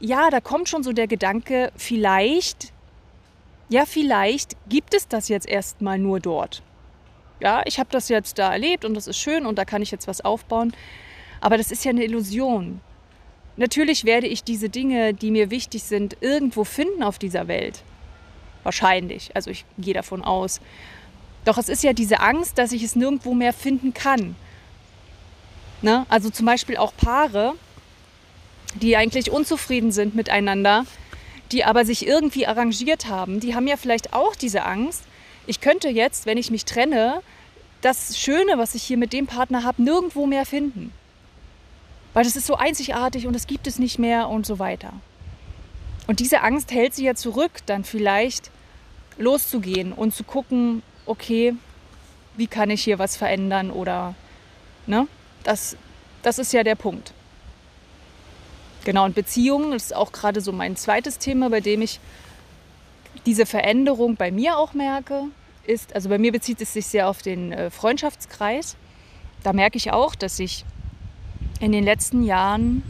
ja, 0.00 0.30
da 0.30 0.40
kommt 0.40 0.68
schon 0.68 0.82
so 0.82 0.92
der 0.92 1.06
Gedanke, 1.06 1.72
vielleicht, 1.76 2.72
ja, 3.68 3.86
vielleicht 3.86 4.56
gibt 4.68 4.94
es 4.94 5.06
das 5.06 5.28
jetzt 5.28 5.48
erstmal 5.48 5.98
nur 5.98 6.18
dort. 6.18 6.62
Ja, 7.40 7.62
ich 7.66 7.78
habe 7.78 7.88
das 7.92 8.08
jetzt 8.08 8.38
da 8.38 8.52
erlebt 8.52 8.84
und 8.84 8.94
das 8.94 9.06
ist 9.06 9.18
schön 9.18 9.46
und 9.46 9.58
da 9.58 9.64
kann 9.64 9.82
ich 9.82 9.90
jetzt 9.90 10.08
was 10.08 10.20
aufbauen. 10.20 10.72
Aber 11.40 11.56
das 11.56 11.70
ist 11.70 11.84
ja 11.84 11.90
eine 11.90 12.04
Illusion. 12.04 12.80
Natürlich 13.56 14.04
werde 14.04 14.26
ich 14.26 14.44
diese 14.44 14.68
Dinge, 14.68 15.12
die 15.14 15.30
mir 15.30 15.50
wichtig 15.50 15.82
sind, 15.82 16.16
irgendwo 16.20 16.64
finden 16.64 17.02
auf 17.02 17.18
dieser 17.18 17.48
Welt. 17.48 17.82
Wahrscheinlich. 18.62 19.34
Also 19.34 19.50
ich 19.50 19.64
gehe 19.78 19.94
davon 19.94 20.22
aus. 20.22 20.60
Doch 21.44 21.58
es 21.58 21.68
ist 21.68 21.82
ja 21.82 21.92
diese 21.92 22.20
Angst, 22.20 22.58
dass 22.58 22.72
ich 22.72 22.82
es 22.82 22.96
nirgendwo 22.96 23.34
mehr 23.34 23.52
finden 23.52 23.92
kann. 23.92 24.36
Ne? 25.82 26.06
Also 26.08 26.30
zum 26.30 26.46
Beispiel 26.46 26.76
auch 26.76 26.92
Paare, 26.96 27.54
die 28.74 28.96
eigentlich 28.96 29.30
unzufrieden 29.30 29.92
sind 29.92 30.14
miteinander, 30.14 30.86
die 31.50 31.64
aber 31.64 31.84
sich 31.84 32.06
irgendwie 32.06 32.46
arrangiert 32.46 33.08
haben, 33.08 33.40
die 33.40 33.54
haben 33.54 33.66
ja 33.66 33.76
vielleicht 33.76 34.14
auch 34.14 34.34
diese 34.34 34.64
Angst. 34.64 35.02
Ich 35.46 35.60
könnte 35.60 35.88
jetzt, 35.88 36.24
wenn 36.24 36.38
ich 36.38 36.50
mich 36.50 36.64
trenne, 36.64 37.20
das 37.82 38.16
Schöne, 38.16 38.56
was 38.56 38.74
ich 38.74 38.84
hier 38.84 38.96
mit 38.96 39.12
dem 39.12 39.26
Partner 39.26 39.64
habe, 39.64 39.82
nirgendwo 39.82 40.26
mehr 40.26 40.46
finden. 40.46 40.92
Weil 42.14 42.24
das 42.24 42.36
ist 42.36 42.46
so 42.46 42.56
einzigartig 42.56 43.26
und 43.26 43.34
es 43.34 43.46
gibt 43.46 43.66
es 43.66 43.78
nicht 43.78 43.98
mehr 43.98 44.28
und 44.28 44.46
so 44.46 44.58
weiter. 44.58 44.92
Und 46.06 46.20
diese 46.20 46.42
Angst 46.42 46.72
hält 46.72 46.94
sie 46.94 47.04
ja 47.04 47.14
zurück, 47.14 47.52
dann 47.66 47.84
vielleicht 47.84 48.50
loszugehen 49.18 49.92
und 49.92 50.14
zu 50.14 50.24
gucken, 50.24 50.82
okay, 51.06 51.54
wie 52.36 52.46
kann 52.46 52.70
ich 52.70 52.82
hier 52.82 52.98
was 52.98 53.16
verändern 53.16 53.70
oder, 53.70 54.14
ne? 54.86 55.06
Das, 55.44 55.76
das 56.22 56.38
ist 56.38 56.52
ja 56.52 56.62
der 56.62 56.74
Punkt. 56.74 57.12
Genau, 58.84 59.04
und 59.04 59.14
Beziehungen 59.14 59.72
ist 59.72 59.94
auch 59.94 60.12
gerade 60.12 60.40
so 60.40 60.52
mein 60.52 60.76
zweites 60.76 61.18
Thema, 61.18 61.50
bei 61.50 61.60
dem 61.60 61.82
ich 61.82 62.00
diese 63.26 63.46
Veränderung 63.46 64.16
bei 64.16 64.30
mir 64.30 64.58
auch 64.58 64.74
merke, 64.74 65.24
ist, 65.66 65.94
also 65.94 66.08
bei 66.08 66.18
mir 66.18 66.32
bezieht 66.32 66.60
es 66.60 66.72
sich 66.72 66.86
sehr 66.86 67.08
auf 67.08 67.22
den 67.22 67.52
äh, 67.52 67.70
Freundschaftskreis. 67.70 68.76
Da 69.44 69.52
merke 69.52 69.76
ich 69.76 69.92
auch, 69.92 70.14
dass 70.14 70.38
ich 70.40 70.64
in 71.62 71.70
den 71.70 71.84
letzten 71.84 72.24
Jahren 72.24 72.82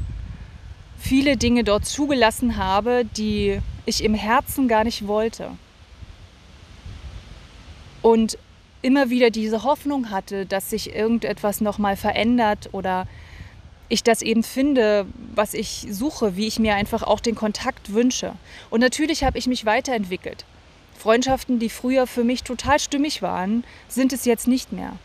viele 0.99 1.37
Dinge 1.37 1.63
dort 1.63 1.85
zugelassen 1.85 2.57
habe, 2.57 3.05
die 3.05 3.61
ich 3.85 4.03
im 4.03 4.15
Herzen 4.15 4.67
gar 4.67 4.83
nicht 4.83 5.07
wollte 5.07 5.51
und 8.01 8.39
immer 8.81 9.11
wieder 9.11 9.29
diese 9.29 9.63
Hoffnung 9.63 10.11
hatte, 10.11 10.47
dass 10.47 10.71
sich 10.71 10.95
irgendetwas 10.95 11.61
nochmal 11.61 11.97
verändert 11.97 12.71
oder 12.73 13.07
ich 13.91 14.03
das 14.03 14.23
eben 14.23 14.43
finde, 14.43 15.05
was 15.35 15.53
ich 15.53 15.87
suche, 15.91 16.35
wie 16.37 16.47
ich 16.47 16.59
mir 16.59 16.75
einfach 16.75 17.03
auch 17.03 17.21
den 17.21 17.35
Kontakt 17.35 17.93
wünsche. 17.93 18.33
Und 18.71 18.81
natürlich 18.81 19.23
habe 19.23 19.37
ich 19.37 19.47
mich 19.47 19.67
weiterentwickelt. 19.67 20.47
Freundschaften, 20.99 21.59
die 21.59 21.69
früher 21.69 22.07
für 22.07 22.25
mich 22.25 22.43
total 22.43 22.79
stimmig 22.79 23.21
waren, 23.21 23.65
sind 23.89 24.15
es 24.15 24.25
jetzt 24.25 24.49
nicht 24.49 24.73
mehr. 24.73 24.97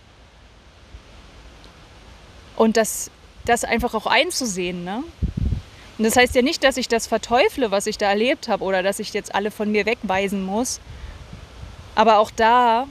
Und 2.56 2.78
das, 2.78 3.12
das 3.48 3.64
einfach 3.64 3.94
auch 3.94 4.06
einzusehen. 4.06 4.84
Ne? 4.84 5.04
Und 5.98 6.04
das 6.04 6.16
heißt 6.16 6.36
ja 6.36 6.42
nicht, 6.42 6.64
dass 6.64 6.78
ich 6.78 6.88
das 6.88 7.08
verteufle, 7.08 7.72
was 7.72 7.88
ich 7.88 7.98
da 7.98 8.10
erlebt 8.10 8.48
habe, 8.48 8.64
oder 8.64 8.84
dass 8.84 9.00
ich 9.00 9.14
jetzt 9.14 9.34
alle 9.34 9.52
von 9.52 9.72
mir 9.72 9.86
wegweisen 9.86 10.44
muss, 10.44 10.80
aber 11.96 12.20
auch 12.20 12.30
da 12.30 12.88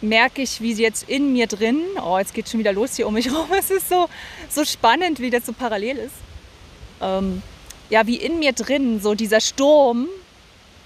merke 0.00 0.42
ich, 0.42 0.60
wie 0.60 0.74
sie 0.74 0.82
jetzt 0.82 1.08
in 1.08 1.32
mir 1.32 1.46
drin, 1.46 1.80
oh, 2.04 2.18
jetzt 2.18 2.34
geht 2.34 2.48
schon 2.48 2.60
wieder 2.60 2.72
los 2.72 2.96
hier 2.96 3.06
um 3.06 3.14
mich 3.14 3.30
rum, 3.32 3.46
es 3.56 3.70
ist 3.70 3.88
so, 3.88 4.08
so 4.48 4.64
spannend, 4.64 5.20
wie 5.20 5.30
das 5.30 5.46
so 5.46 5.52
parallel 5.52 5.98
ist. 5.98 6.14
Ähm, 7.00 7.42
ja, 7.90 8.06
wie 8.06 8.16
in 8.16 8.38
mir 8.38 8.52
drin 8.52 9.00
so 9.00 9.14
dieser 9.14 9.40
Sturm, 9.40 10.08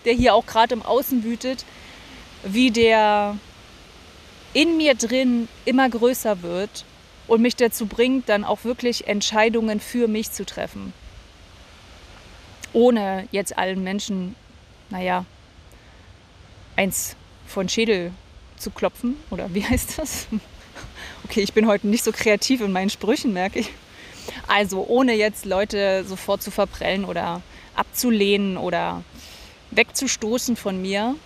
der 0.04 0.12
hier 0.12 0.34
auch 0.34 0.46
gerade 0.46 0.74
im 0.74 0.82
Außen 0.82 1.24
wütet, 1.24 1.64
wie 2.44 2.70
der 2.70 3.36
in 4.52 4.76
mir 4.76 4.94
drin 4.94 5.48
immer 5.64 5.88
größer 5.88 6.42
wird 6.42 6.84
und 7.28 7.42
mich 7.42 7.54
dazu 7.56 7.86
bringt, 7.86 8.28
dann 8.28 8.44
auch 8.44 8.64
wirklich 8.64 9.06
Entscheidungen 9.06 9.80
für 9.80 10.08
mich 10.08 10.32
zu 10.32 10.44
treffen. 10.44 10.92
Ohne 12.72 13.28
jetzt 13.30 13.56
allen 13.56 13.84
Menschen, 13.84 14.34
naja, 14.90 15.24
eins 16.76 17.16
von 17.46 17.68
Schädel 17.68 18.12
zu 18.56 18.70
klopfen. 18.70 19.16
Oder 19.30 19.54
wie 19.54 19.64
heißt 19.68 19.98
das? 19.98 20.26
Okay, 21.24 21.40
ich 21.42 21.52
bin 21.52 21.66
heute 21.66 21.86
nicht 21.86 22.04
so 22.04 22.12
kreativ 22.12 22.60
in 22.60 22.72
meinen 22.72 22.90
Sprüchen, 22.90 23.32
merke 23.32 23.60
ich. 23.60 23.70
Also 24.46 24.84
ohne 24.86 25.14
jetzt 25.14 25.44
Leute 25.44 26.04
sofort 26.04 26.42
zu 26.42 26.50
verprellen 26.50 27.04
oder 27.04 27.42
abzulehnen 27.74 28.56
oder 28.56 29.02
wegzustoßen 29.70 30.56
von 30.56 30.80
mir. 30.80 31.16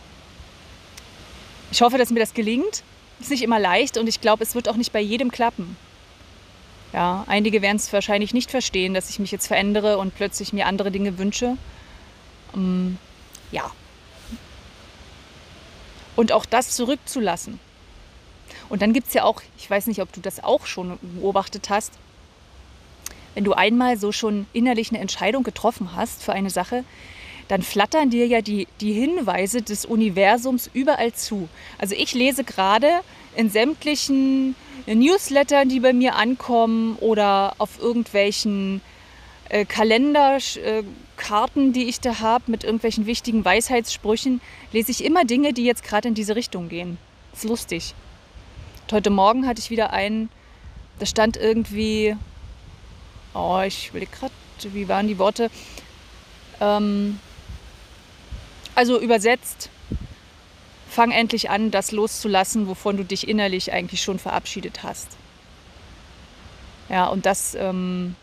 Ich 1.70 1.82
hoffe, 1.82 1.98
dass 1.98 2.10
mir 2.10 2.20
das 2.20 2.34
gelingt. 2.34 2.82
Ist 3.20 3.30
nicht 3.30 3.42
immer 3.42 3.60
leicht 3.60 3.96
und 3.98 4.08
ich 4.08 4.20
glaube, 4.20 4.42
es 4.42 4.54
wird 4.54 4.68
auch 4.68 4.76
nicht 4.76 4.92
bei 4.92 5.00
jedem 5.00 5.30
klappen. 5.30 5.76
Ja, 6.92 7.24
einige 7.26 7.62
werden 7.62 7.76
es 7.76 7.92
wahrscheinlich 7.92 8.34
nicht 8.34 8.50
verstehen, 8.50 8.92
dass 8.92 9.08
ich 9.08 9.18
mich 9.18 9.30
jetzt 9.30 9.46
verändere 9.46 9.98
und 9.98 10.14
plötzlich 10.14 10.52
mir 10.52 10.66
andere 10.66 10.90
Dinge 10.90 11.18
wünsche. 11.18 11.56
Ähm, 12.54 12.98
ja, 13.50 13.70
und 16.16 16.32
auch 16.32 16.44
das 16.44 16.70
zurückzulassen. 16.70 17.58
Und 18.68 18.82
dann 18.82 18.92
gibt 18.92 19.08
es 19.08 19.14
ja 19.14 19.24
auch, 19.24 19.42
ich 19.58 19.68
weiß 19.68 19.86
nicht, 19.86 20.00
ob 20.00 20.12
du 20.12 20.20
das 20.20 20.42
auch 20.42 20.66
schon 20.66 20.98
beobachtet 21.00 21.70
hast, 21.70 21.92
wenn 23.34 23.44
du 23.44 23.54
einmal 23.54 23.98
so 23.98 24.12
schon 24.12 24.46
innerlich 24.52 24.90
eine 24.90 25.00
Entscheidung 25.00 25.42
getroffen 25.42 25.96
hast 25.96 26.22
für 26.22 26.32
eine 26.32 26.50
Sache, 26.50 26.84
dann 27.48 27.62
flattern 27.62 28.10
dir 28.10 28.26
ja 28.26 28.40
die, 28.40 28.68
die 28.80 28.92
Hinweise 28.92 29.62
des 29.62 29.84
Universums 29.84 30.70
überall 30.72 31.12
zu. 31.12 31.48
Also 31.78 31.94
ich 31.94 32.14
lese 32.14 32.44
gerade 32.44 33.00
in 33.36 33.50
sämtlichen 33.50 34.54
Newslettern, 34.86 35.68
die 35.68 35.80
bei 35.80 35.92
mir 35.92 36.16
ankommen 36.16 36.96
oder 37.00 37.54
auf 37.58 37.80
irgendwelchen 37.80 38.80
äh, 39.48 39.64
Kalenderkarten, 39.64 41.70
äh, 41.70 41.72
die 41.72 41.84
ich 41.84 42.00
da 42.00 42.20
habe, 42.20 42.50
mit 42.50 42.64
irgendwelchen 42.64 43.06
wichtigen 43.06 43.44
Weisheitssprüchen, 43.44 44.40
lese 44.72 44.90
ich 44.90 45.04
immer 45.04 45.24
Dinge, 45.24 45.52
die 45.52 45.64
jetzt 45.64 45.84
gerade 45.84 46.08
in 46.08 46.14
diese 46.14 46.36
Richtung 46.36 46.68
gehen. 46.68 46.98
Das 47.30 47.44
ist 47.44 47.48
lustig. 47.48 47.94
Und 48.82 48.92
heute 48.92 49.10
Morgen 49.10 49.46
hatte 49.46 49.60
ich 49.60 49.70
wieder 49.70 49.92
einen, 49.92 50.28
da 50.98 51.06
stand 51.06 51.36
irgendwie, 51.36 52.16
oh, 53.34 53.60
ich 53.64 53.94
will 53.94 54.06
gerade, 54.06 54.34
wie 54.74 54.88
waren 54.88 55.06
die 55.06 55.18
Worte? 55.18 55.50
Ähm, 56.60 57.18
also 58.74 59.00
übersetzt, 59.00 59.70
fang 60.92 61.10
endlich 61.10 61.50
an, 61.50 61.70
das 61.70 61.92
loszulassen, 61.92 62.68
wovon 62.68 62.96
du 62.96 63.04
dich 63.04 63.28
innerlich 63.28 63.72
eigentlich 63.72 64.02
schon 64.02 64.18
verabschiedet 64.18 64.82
hast. 64.82 65.08
Ja, 66.88 67.06
und 67.06 67.26
das 67.26 67.54
ähm, 67.54 68.16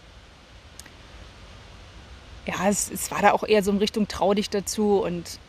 ja, 2.45 2.67
es, 2.67 2.89
es 2.89 3.11
war 3.11 3.21
da 3.21 3.31
auch 3.31 3.43
eher 3.43 3.63
so 3.63 3.71
in 3.71 3.77
Richtung 3.77 4.07
trau 4.07 4.33
dich 4.33 4.49
dazu 4.49 5.03
und 5.03 5.39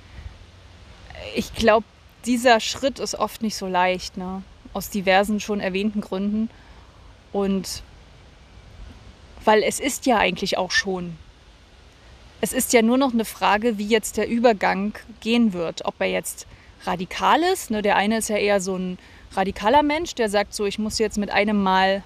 ich 1.35 1.55
glaube, 1.55 1.87
dieser 2.27 2.61
Schritt 2.61 2.99
ist 2.99 3.15
oft 3.15 3.43
nicht 3.43 3.57
so 3.57 3.67
leicht, 3.67 4.17
ne? 4.17 4.43
aus 4.73 4.91
diversen 4.91 5.41
schon 5.41 5.61
erwähnten 5.61 6.01
Gründen. 6.01 6.51
Und 7.33 7.83
weil 9.45 9.63
es 9.63 9.81
ist 9.81 10.07
ja 10.07 10.19
eigentlich 10.19 10.59
auch 10.59 10.71
schon. 10.71 11.17
Es 12.41 12.53
ist 12.53 12.73
ja 12.73 12.83
nur 12.83 12.99
noch 12.99 13.13
eine 13.13 13.25
Frage, 13.25 13.79
wie 13.79 13.87
jetzt 13.87 14.17
der 14.17 14.29
Übergang 14.29 14.95
gehen 15.21 15.53
wird. 15.53 15.85
Ob 15.85 15.95
er 16.01 16.11
jetzt 16.11 16.47
radikal 16.85 17.43
ist. 17.43 17.71
Ne? 17.71 17.83
Der 17.83 17.97
eine 17.97 18.19
ist 18.19 18.29
ja 18.29 18.37
eher 18.37 18.61
so 18.61 18.77
ein 18.77 18.99
radikaler 19.33 19.83
Mensch, 19.83 20.15
der 20.15 20.29
sagt 20.29 20.55
so, 20.55 20.67
ich 20.67 20.79
muss 20.79 20.99
jetzt 20.99 21.19
mit 21.19 21.31
einem 21.31 21.63
Mal 21.63 22.03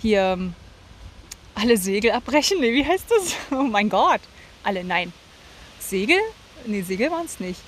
hier 0.00 0.22
ähm, 0.22 0.54
alle 1.54 1.76
Segel 1.76 2.12
abbrechen. 2.12 2.60
Nee, 2.60 2.72
wie 2.72 2.86
heißt 2.86 3.10
das? 3.10 3.34
Oh 3.50 3.64
mein 3.64 3.88
Gott. 3.88 4.20
Alle, 4.62 4.84
nein. 4.84 5.12
Segel? 5.78 6.18
Nee, 6.66 6.82
Segel 6.82 7.10
waren 7.10 7.26
es 7.26 7.40
nicht. 7.40 7.60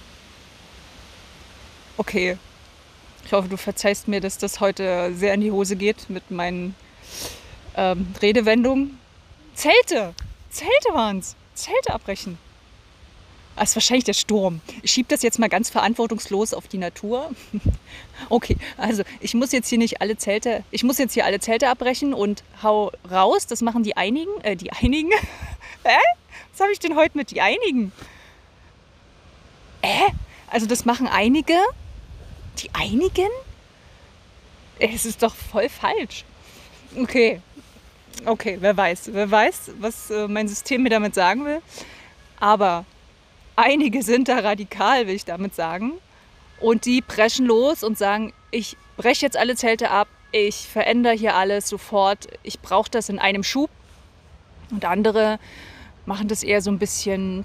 Okay. 1.96 2.36
Ich 3.24 3.32
hoffe, 3.32 3.48
du 3.48 3.56
verzeihst 3.56 4.08
mir, 4.08 4.20
dass 4.20 4.38
das 4.38 4.60
heute 4.60 5.12
sehr 5.14 5.34
in 5.34 5.40
die 5.40 5.52
Hose 5.52 5.76
geht 5.76 6.10
mit 6.10 6.30
meinen 6.30 6.74
ähm, 7.76 8.14
Redewendungen. 8.20 8.98
Zelte! 9.54 10.14
Zelte 10.50 10.92
waren 10.92 11.18
es. 11.18 11.36
Zelte 11.54 11.94
abbrechen. 11.94 12.38
Das 13.56 13.70
ist 13.70 13.76
wahrscheinlich 13.76 14.04
der 14.04 14.14
Sturm. 14.14 14.60
Ich 14.82 14.90
schiebe 14.90 15.08
das 15.08 15.22
jetzt 15.22 15.38
mal 15.38 15.48
ganz 15.48 15.70
verantwortungslos 15.70 16.54
auf 16.54 16.68
die 16.68 16.78
Natur. 16.78 17.30
okay, 18.28 18.56
also 18.76 19.02
ich 19.20 19.34
muss 19.34 19.52
jetzt 19.52 19.68
hier 19.68 19.78
nicht 19.78 20.00
alle 20.00 20.16
Zelte, 20.16 20.64
ich 20.70 20.82
muss 20.84 20.98
jetzt 20.98 21.14
hier 21.14 21.24
alle 21.24 21.38
Zelte 21.38 21.68
abbrechen 21.68 22.14
und 22.14 22.42
hau 22.62 22.90
raus. 23.10 23.46
Das 23.46 23.60
machen 23.60 23.82
die 23.82 23.96
einigen, 23.96 24.30
äh, 24.42 24.56
die 24.56 24.72
einigen. 24.72 25.10
Hä? 25.84 25.98
Was 26.50 26.60
habe 26.60 26.72
ich 26.72 26.78
denn 26.78 26.96
heute 26.96 27.16
mit 27.16 27.30
die 27.30 27.40
einigen? 27.40 27.92
Äh? 29.82 30.10
Also 30.48 30.66
das 30.66 30.84
machen 30.84 31.06
einige. 31.06 31.56
Die 32.58 32.70
einigen? 32.74 33.30
Es 34.78 35.06
ist 35.06 35.22
doch 35.22 35.34
voll 35.34 35.68
falsch. 35.68 36.24
Okay. 36.96 37.40
Okay, 38.24 38.56
wer 38.60 38.76
weiß. 38.76 39.10
Wer 39.12 39.30
weiß, 39.30 39.72
was 39.78 40.10
äh, 40.10 40.28
mein 40.28 40.48
System 40.48 40.82
mir 40.82 40.90
damit 40.90 41.14
sagen 41.14 41.44
will. 41.44 41.62
Aber 42.38 42.84
einige 43.56 44.02
sind 44.02 44.28
da 44.28 44.38
radikal, 44.38 45.06
will 45.06 45.14
ich 45.14 45.24
damit 45.24 45.54
sagen. 45.54 45.92
Und 46.60 46.84
die 46.84 47.02
preschen 47.02 47.46
los 47.46 47.82
und 47.82 47.98
sagen, 47.98 48.32
ich 48.50 48.76
breche 48.96 49.26
jetzt 49.26 49.36
alle 49.36 49.56
Zelte 49.56 49.90
ab, 49.90 50.08
ich 50.30 50.68
verändere 50.68 51.14
hier 51.14 51.34
alles 51.34 51.68
sofort, 51.68 52.28
ich 52.42 52.60
brauche 52.60 52.90
das 52.90 53.08
in 53.08 53.18
einem 53.18 53.42
Schub. 53.42 53.70
Und 54.70 54.84
andere 54.84 55.38
machen 56.06 56.28
das 56.28 56.42
eher 56.42 56.62
so 56.62 56.70
ein 56.70 56.78
bisschen 56.78 57.44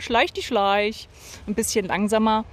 schleich 0.00 0.32
die 0.32 0.42
schleich, 0.42 1.08
ein 1.46 1.54
bisschen 1.54 1.86
langsamer. 1.86 2.44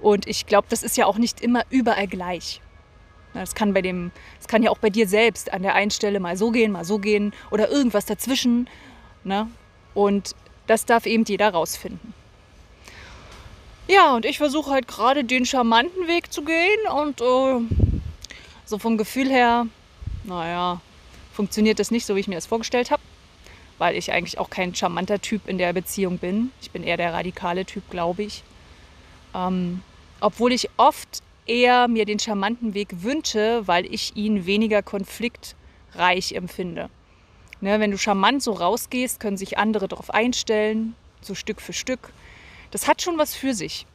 Und 0.00 0.26
ich 0.26 0.46
glaube, 0.46 0.66
das 0.68 0.82
ist 0.82 0.96
ja 0.96 1.06
auch 1.06 1.18
nicht 1.18 1.40
immer 1.40 1.62
überall 1.70 2.06
gleich. 2.06 2.60
Das 3.34 3.54
kann 3.54 3.74
bei 3.74 3.82
dem, 3.82 4.12
das 4.38 4.48
kann 4.48 4.62
ja 4.62 4.70
auch 4.70 4.78
bei 4.78 4.90
dir 4.90 5.06
selbst 5.06 5.52
an 5.52 5.62
der 5.62 5.74
einen 5.74 5.90
Stelle 5.90 6.20
mal 6.20 6.36
so 6.36 6.50
gehen, 6.50 6.72
mal 6.72 6.84
so 6.84 6.98
gehen 6.98 7.32
oder 7.50 7.70
irgendwas 7.70 8.06
dazwischen. 8.06 8.68
Ne? 9.24 9.48
Und 9.94 10.34
das 10.66 10.84
darf 10.84 11.06
eben 11.06 11.24
jeder 11.24 11.50
rausfinden. 11.50 12.14
Ja, 13.88 14.14
und 14.14 14.24
ich 14.24 14.38
versuche 14.38 14.70
halt 14.70 14.88
gerade 14.88 15.22
den 15.24 15.46
charmanten 15.46 16.08
Weg 16.08 16.32
zu 16.32 16.42
gehen 16.42 16.88
und 16.92 17.20
äh, 17.20 17.60
so 18.64 18.78
vom 18.78 18.98
Gefühl 18.98 19.28
her, 19.28 19.66
naja, 20.24 20.80
funktioniert 21.32 21.78
das 21.78 21.92
nicht 21.92 22.04
so, 22.04 22.16
wie 22.16 22.20
ich 22.20 22.28
mir 22.28 22.34
das 22.34 22.46
vorgestellt 22.46 22.90
habe, 22.90 23.02
weil 23.78 23.94
ich 23.94 24.10
eigentlich 24.10 24.38
auch 24.38 24.50
kein 24.50 24.74
charmanter 24.74 25.20
Typ 25.20 25.46
in 25.46 25.58
der 25.58 25.72
Beziehung 25.72 26.18
bin. 26.18 26.50
Ich 26.60 26.72
bin 26.72 26.82
eher 26.82 26.96
der 26.96 27.12
radikale 27.12 27.64
Typ, 27.64 27.88
glaube 27.88 28.24
ich. 28.24 28.42
Ähm, 29.34 29.82
obwohl 30.20 30.52
ich 30.52 30.68
oft 30.78 31.22
eher 31.46 31.86
mir 31.86 32.06
den 32.06 32.18
charmanten 32.18 32.74
Weg 32.74 33.02
wünsche, 33.02 33.62
weil 33.66 33.86
ich 33.86 34.16
ihn 34.16 34.46
weniger 34.46 34.82
konfliktreich 34.82 36.32
empfinde. 36.32 36.90
Ne, 37.60 37.80
wenn 37.80 37.90
du 37.90 37.98
charmant 37.98 38.42
so 38.42 38.52
rausgehst, 38.52 39.18
können 39.18 39.36
sich 39.36 39.58
andere 39.58 39.88
darauf 39.88 40.10
einstellen, 40.10 40.94
so 41.22 41.34
Stück 41.34 41.60
für 41.60 41.72
Stück. 41.72 42.12
Das 42.70 42.86
hat 42.86 43.00
schon 43.00 43.16
was 43.18 43.34
für 43.34 43.54
sich. 43.54 43.86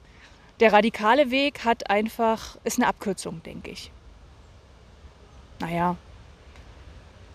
Der 0.59 0.73
radikale 0.73 1.31
Weg 1.31 1.63
hat 1.63 1.89
einfach, 1.89 2.57
ist 2.63 2.77
eine 2.77 2.87
Abkürzung, 2.87 3.41
denke 3.43 3.71
ich. 3.71 3.91
Naja. 5.59 5.95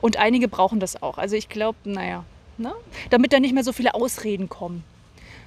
Und 0.01 0.17
einige 0.17 0.49
brauchen 0.49 0.81
das 0.81 1.01
auch. 1.03 1.19
Also 1.19 1.37
ich 1.37 1.49
glaube, 1.49 1.79
naja, 1.85 2.25
ne? 2.59 2.75
damit 3.11 3.33
da 3.33 3.41
nicht 3.41 3.55
mehr 3.55 3.65
so 3.65 3.73
viele 3.73 3.95
Ausreden 3.95 4.49
kommen. 4.49 4.85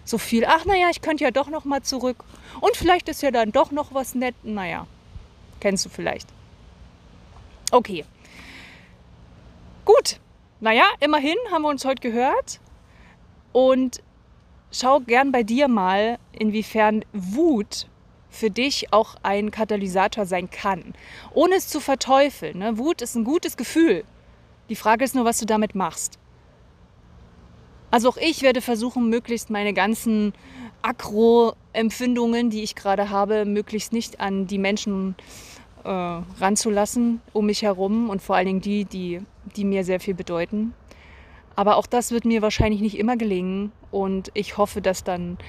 So 0.05 0.17
viel, 0.17 0.45
ach 0.45 0.65
naja, 0.65 0.87
ich 0.89 1.01
könnte 1.01 1.23
ja 1.23 1.31
doch 1.31 1.49
noch 1.49 1.65
mal 1.65 1.83
zurück. 1.83 2.23
Und 2.61 2.75
vielleicht 2.75 3.09
ist 3.09 3.21
ja 3.21 3.31
dann 3.31 3.51
doch 3.51 3.71
noch 3.71 3.93
was 3.93 4.15
nett. 4.15 4.35
Naja, 4.43 4.87
kennst 5.59 5.85
du 5.85 5.89
vielleicht. 5.89 6.27
Okay. 7.71 8.05
Gut, 9.85 10.19
naja, 10.59 10.85
immerhin 10.99 11.37
haben 11.51 11.61
wir 11.63 11.69
uns 11.69 11.85
heute 11.85 12.01
gehört. 12.01 12.59
Und 13.51 14.01
schau 14.71 14.99
gern 14.99 15.31
bei 15.31 15.43
dir 15.43 15.67
mal, 15.67 16.19
inwiefern 16.31 17.03
Wut 17.13 17.87
für 18.29 18.51
dich 18.51 18.93
auch 18.93 19.15
ein 19.23 19.51
Katalysator 19.51 20.25
sein 20.25 20.49
kann. 20.49 20.93
Ohne 21.33 21.55
es 21.55 21.67
zu 21.67 21.79
verteufeln. 21.79 22.59
Ne? 22.59 22.77
Wut 22.77 23.01
ist 23.01 23.15
ein 23.15 23.23
gutes 23.23 23.57
Gefühl. 23.57 24.03
Die 24.69 24.75
Frage 24.75 25.03
ist 25.03 25.15
nur, 25.15 25.25
was 25.25 25.39
du 25.39 25.45
damit 25.45 25.73
machst. 25.73 26.19
Also 27.91 28.09
auch 28.09 28.17
ich 28.17 28.43
werde 28.43 28.61
versuchen, 28.61 29.09
möglichst 29.09 29.49
meine 29.49 29.73
ganzen 29.73 30.33
Akro-Empfindungen, 30.83 32.51
die 32.51 32.61
ich 32.61 32.75
gerade 32.75 33.09
habe, 33.09 33.45
möglichst 33.45 33.93
nicht 33.93 34.19
an 34.19 34.45
die 34.45 34.59
Menschen 34.59 35.15
äh, 35.89 36.21
ranzulassen 36.39 37.19
um 37.33 37.47
mich 37.47 37.63
herum 37.63 38.09
und 38.09 38.21
vor 38.21 38.35
allen 38.35 38.45
Dingen 38.45 38.61
die, 38.61 38.85
die, 38.85 39.21
die 39.55 39.65
mir 39.65 39.83
sehr 39.83 39.99
viel 39.99 40.13
bedeuten. 40.13 40.75
Aber 41.55 41.77
auch 41.77 41.87
das 41.87 42.11
wird 42.11 42.25
mir 42.25 42.43
wahrscheinlich 42.43 42.79
nicht 42.79 42.97
immer 42.97 43.17
gelingen 43.17 43.71
und 43.89 44.29
ich 44.35 44.57
hoffe, 44.57 44.81
dass 44.81 45.03
dann 45.03 45.39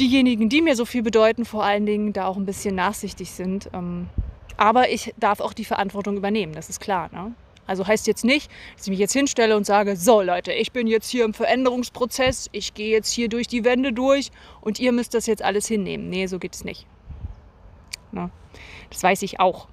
diejenigen, 0.00 0.48
die 0.48 0.60
mir 0.60 0.74
so 0.74 0.84
viel 0.84 1.02
bedeuten, 1.02 1.44
vor 1.44 1.62
allen 1.62 1.86
Dingen 1.86 2.12
da 2.12 2.26
auch 2.26 2.36
ein 2.36 2.46
bisschen 2.46 2.74
nachsichtig 2.74 3.30
sind. 3.30 3.70
Ähm, 3.72 4.08
aber 4.56 4.90
ich 4.90 5.14
darf 5.18 5.40
auch 5.40 5.52
die 5.52 5.64
Verantwortung 5.64 6.16
übernehmen, 6.16 6.52
das 6.52 6.68
ist 6.68 6.80
klar. 6.80 7.08
Ne? 7.12 7.32
Also 7.64 7.86
heißt 7.86 8.08
jetzt 8.08 8.24
nicht, 8.24 8.50
dass 8.76 8.86
ich 8.86 8.90
mich 8.90 8.98
jetzt 8.98 9.12
hinstelle 9.12 9.56
und 9.56 9.64
sage, 9.66 9.96
so 9.96 10.20
Leute, 10.20 10.52
ich 10.52 10.72
bin 10.72 10.88
jetzt 10.88 11.08
hier 11.08 11.24
im 11.24 11.32
Veränderungsprozess, 11.32 12.48
ich 12.50 12.74
gehe 12.74 12.90
jetzt 12.90 13.12
hier 13.12 13.28
durch 13.28 13.46
die 13.46 13.64
Wände 13.64 13.92
durch 13.92 14.32
und 14.60 14.80
ihr 14.80 14.90
müsst 14.90 15.14
das 15.14 15.26
jetzt 15.26 15.42
alles 15.42 15.68
hinnehmen. 15.68 16.10
Nee, 16.10 16.26
so 16.26 16.40
geht 16.40 16.54
es 16.54 16.64
nicht. 16.64 16.88
Ne? 18.10 18.30
Das 18.94 19.02
weiß 19.02 19.22
ich 19.22 19.40
auch. 19.40 19.66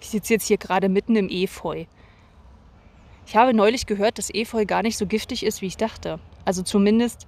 Ich 0.00 0.10
sitze 0.10 0.34
jetzt 0.34 0.46
hier 0.46 0.58
gerade 0.58 0.88
mitten 0.88 1.16
im 1.16 1.28
Efeu. 1.28 1.86
Ich 3.26 3.34
habe 3.34 3.52
neulich 3.52 3.86
gehört, 3.86 4.18
dass 4.18 4.32
Efeu 4.32 4.64
gar 4.64 4.82
nicht 4.82 4.96
so 4.96 5.06
giftig 5.06 5.44
ist, 5.44 5.60
wie 5.60 5.66
ich 5.66 5.76
dachte. 5.76 6.20
Also 6.44 6.62
zumindest, 6.62 7.26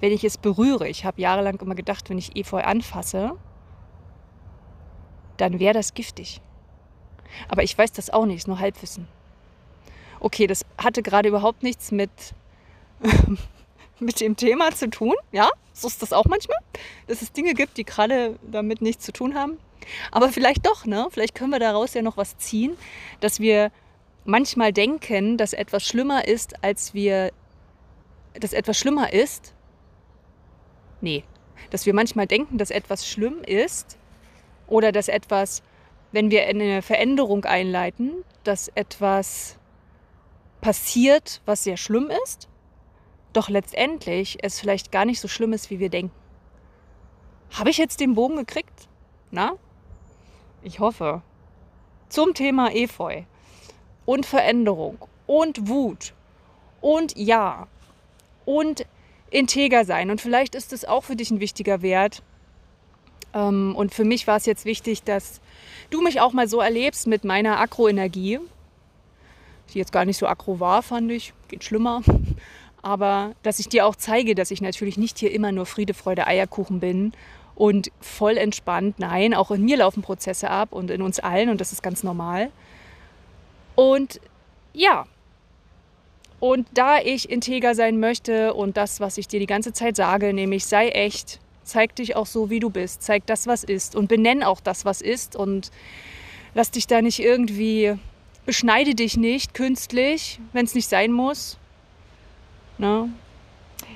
wenn 0.00 0.10
ich 0.10 0.24
es 0.24 0.36
berühre. 0.36 0.88
Ich 0.88 1.04
habe 1.04 1.22
jahrelang 1.22 1.60
immer 1.60 1.76
gedacht, 1.76 2.10
wenn 2.10 2.18
ich 2.18 2.36
Efeu 2.36 2.60
anfasse, 2.60 3.36
dann 5.36 5.60
wäre 5.60 5.74
das 5.74 5.94
giftig. 5.94 6.40
Aber 7.48 7.62
ich 7.62 7.78
weiß 7.78 7.92
das 7.92 8.10
auch 8.10 8.26
nicht, 8.26 8.38
ist 8.38 8.48
nur 8.48 8.58
Halbwissen. 8.58 9.06
Okay, 10.18 10.48
das 10.48 10.66
hatte 10.76 11.04
gerade 11.04 11.28
überhaupt 11.28 11.62
nichts 11.62 11.92
mit, 11.92 12.10
mit 14.00 14.20
dem 14.20 14.36
Thema 14.36 14.70
zu 14.74 14.90
tun. 14.90 15.14
Ja, 15.32 15.50
so 15.72 15.88
ist 15.88 16.02
das 16.02 16.12
auch 16.12 16.26
manchmal, 16.26 16.58
dass 17.06 17.22
es 17.22 17.32
Dinge 17.32 17.54
gibt, 17.54 17.76
die 17.76 17.84
gerade 17.84 18.38
damit 18.42 18.82
nichts 18.82 19.04
zu 19.04 19.12
tun 19.12 19.34
haben. 19.34 19.58
Aber 20.10 20.30
vielleicht 20.30 20.66
doch, 20.66 20.84
ne? 20.86 21.08
Vielleicht 21.10 21.34
können 21.34 21.50
wir 21.50 21.60
daraus 21.60 21.94
ja 21.94 22.02
noch 22.02 22.16
was 22.16 22.36
ziehen, 22.38 22.76
dass 23.20 23.40
wir 23.40 23.70
manchmal 24.24 24.72
denken, 24.72 25.36
dass 25.36 25.52
etwas 25.52 25.86
schlimmer 25.86 26.26
ist, 26.26 26.62
als 26.62 26.94
wir, 26.94 27.32
dass 28.34 28.52
etwas 28.52 28.78
schlimmer 28.78 29.12
ist. 29.12 29.54
Nee, 31.00 31.24
dass 31.70 31.86
wir 31.86 31.94
manchmal 31.94 32.26
denken, 32.26 32.58
dass 32.58 32.70
etwas 32.70 33.06
schlimm 33.06 33.42
ist 33.46 33.96
oder 34.66 34.92
dass 34.92 35.08
etwas, 35.08 35.62
wenn 36.12 36.30
wir 36.30 36.46
eine 36.46 36.82
Veränderung 36.82 37.44
einleiten, 37.44 38.24
dass 38.44 38.68
etwas 38.68 39.56
passiert, 40.60 41.40
was 41.46 41.64
sehr 41.64 41.76
schlimm 41.76 42.10
ist 42.24 42.48
doch 43.32 43.48
letztendlich 43.48 44.38
es 44.42 44.60
vielleicht 44.60 44.92
gar 44.92 45.04
nicht 45.04 45.20
so 45.20 45.28
schlimm 45.28 45.52
ist, 45.52 45.70
wie 45.70 45.78
wir 45.78 45.90
denken. 45.90 46.14
Habe 47.52 47.70
ich 47.70 47.78
jetzt 47.78 48.00
den 48.00 48.14
Bogen 48.14 48.36
gekriegt? 48.36 48.88
Na? 49.30 49.52
Ich 50.62 50.80
hoffe. 50.80 51.22
Zum 52.08 52.34
Thema 52.34 52.74
Efeu 52.74 53.22
und 54.06 54.26
Veränderung 54.26 54.98
und 55.26 55.68
Wut 55.68 56.14
und 56.80 57.16
Ja 57.16 57.68
und 58.44 58.86
integer 59.30 59.84
sein. 59.84 60.10
Und 60.10 60.20
vielleicht 60.20 60.54
ist 60.54 60.72
es 60.72 60.84
auch 60.84 61.04
für 61.04 61.16
dich 61.16 61.30
ein 61.30 61.40
wichtiger 61.40 61.82
Wert. 61.82 62.22
Ähm, 63.34 63.74
und 63.76 63.94
für 63.94 64.04
mich 64.04 64.26
war 64.26 64.36
es 64.36 64.46
jetzt 64.46 64.64
wichtig, 64.64 65.02
dass 65.02 65.40
du 65.90 66.00
mich 66.00 66.20
auch 66.20 66.32
mal 66.32 66.48
so 66.48 66.60
erlebst 66.60 67.06
mit 67.06 67.24
meiner 67.24 67.60
Akroenergie, 67.60 68.40
die 69.72 69.78
jetzt 69.78 69.92
gar 69.92 70.06
nicht 70.06 70.16
so 70.16 70.26
akro 70.26 70.60
war, 70.60 70.82
fand 70.82 71.12
ich. 71.12 71.34
Geht 71.48 71.64
schlimmer. 71.64 72.02
Aber 72.82 73.34
dass 73.42 73.58
ich 73.58 73.68
dir 73.68 73.86
auch 73.86 73.96
zeige, 73.96 74.34
dass 74.34 74.50
ich 74.50 74.60
natürlich 74.60 74.96
nicht 74.98 75.18
hier 75.18 75.32
immer 75.32 75.52
nur 75.52 75.66
Friede, 75.66 75.94
Freude, 75.94 76.26
Eierkuchen 76.26 76.80
bin 76.80 77.12
und 77.54 77.90
voll 78.00 78.36
entspannt. 78.36 78.98
Nein, 78.98 79.34
auch 79.34 79.50
in 79.50 79.64
mir 79.64 79.76
laufen 79.76 80.02
Prozesse 80.02 80.50
ab 80.50 80.72
und 80.72 80.90
in 80.90 81.02
uns 81.02 81.18
allen 81.18 81.48
und 81.48 81.60
das 81.60 81.72
ist 81.72 81.82
ganz 81.82 82.02
normal. 82.02 82.50
Und 83.74 84.20
ja, 84.72 85.06
und 86.40 86.68
da 86.72 87.00
ich 87.00 87.28
integer 87.28 87.74
sein 87.74 87.98
möchte 87.98 88.54
und 88.54 88.76
das, 88.76 89.00
was 89.00 89.18
ich 89.18 89.26
dir 89.26 89.40
die 89.40 89.46
ganze 89.46 89.72
Zeit 89.72 89.96
sage, 89.96 90.32
nämlich 90.32 90.66
sei 90.66 90.90
echt, 90.90 91.40
zeig 91.64 91.96
dich 91.96 92.14
auch 92.14 92.26
so, 92.26 92.48
wie 92.48 92.60
du 92.60 92.70
bist, 92.70 93.02
zeig 93.02 93.26
das, 93.26 93.46
was 93.46 93.64
ist 93.64 93.96
und 93.96 94.08
benenn 94.08 94.44
auch 94.44 94.60
das, 94.60 94.84
was 94.84 95.00
ist 95.00 95.34
und 95.34 95.72
lass 96.54 96.70
dich 96.70 96.86
da 96.86 97.02
nicht 97.02 97.18
irgendwie, 97.18 97.94
beschneide 98.46 98.94
dich 98.94 99.16
nicht 99.16 99.52
künstlich, 99.54 100.38
wenn 100.52 100.64
es 100.64 100.74
nicht 100.74 100.88
sein 100.88 101.12
muss. 101.12 101.58
Ne? 102.78 103.10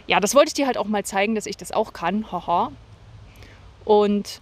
Ja, 0.06 0.20
das 0.20 0.34
wollte 0.34 0.48
ich 0.48 0.54
dir 0.54 0.66
halt 0.66 0.76
auch 0.76 0.86
mal 0.86 1.04
zeigen, 1.04 1.34
dass 1.34 1.46
ich 1.46 1.56
das 1.56 1.72
auch 1.72 1.92
kann, 1.92 2.30
haha. 2.30 2.72
Und 3.84 4.40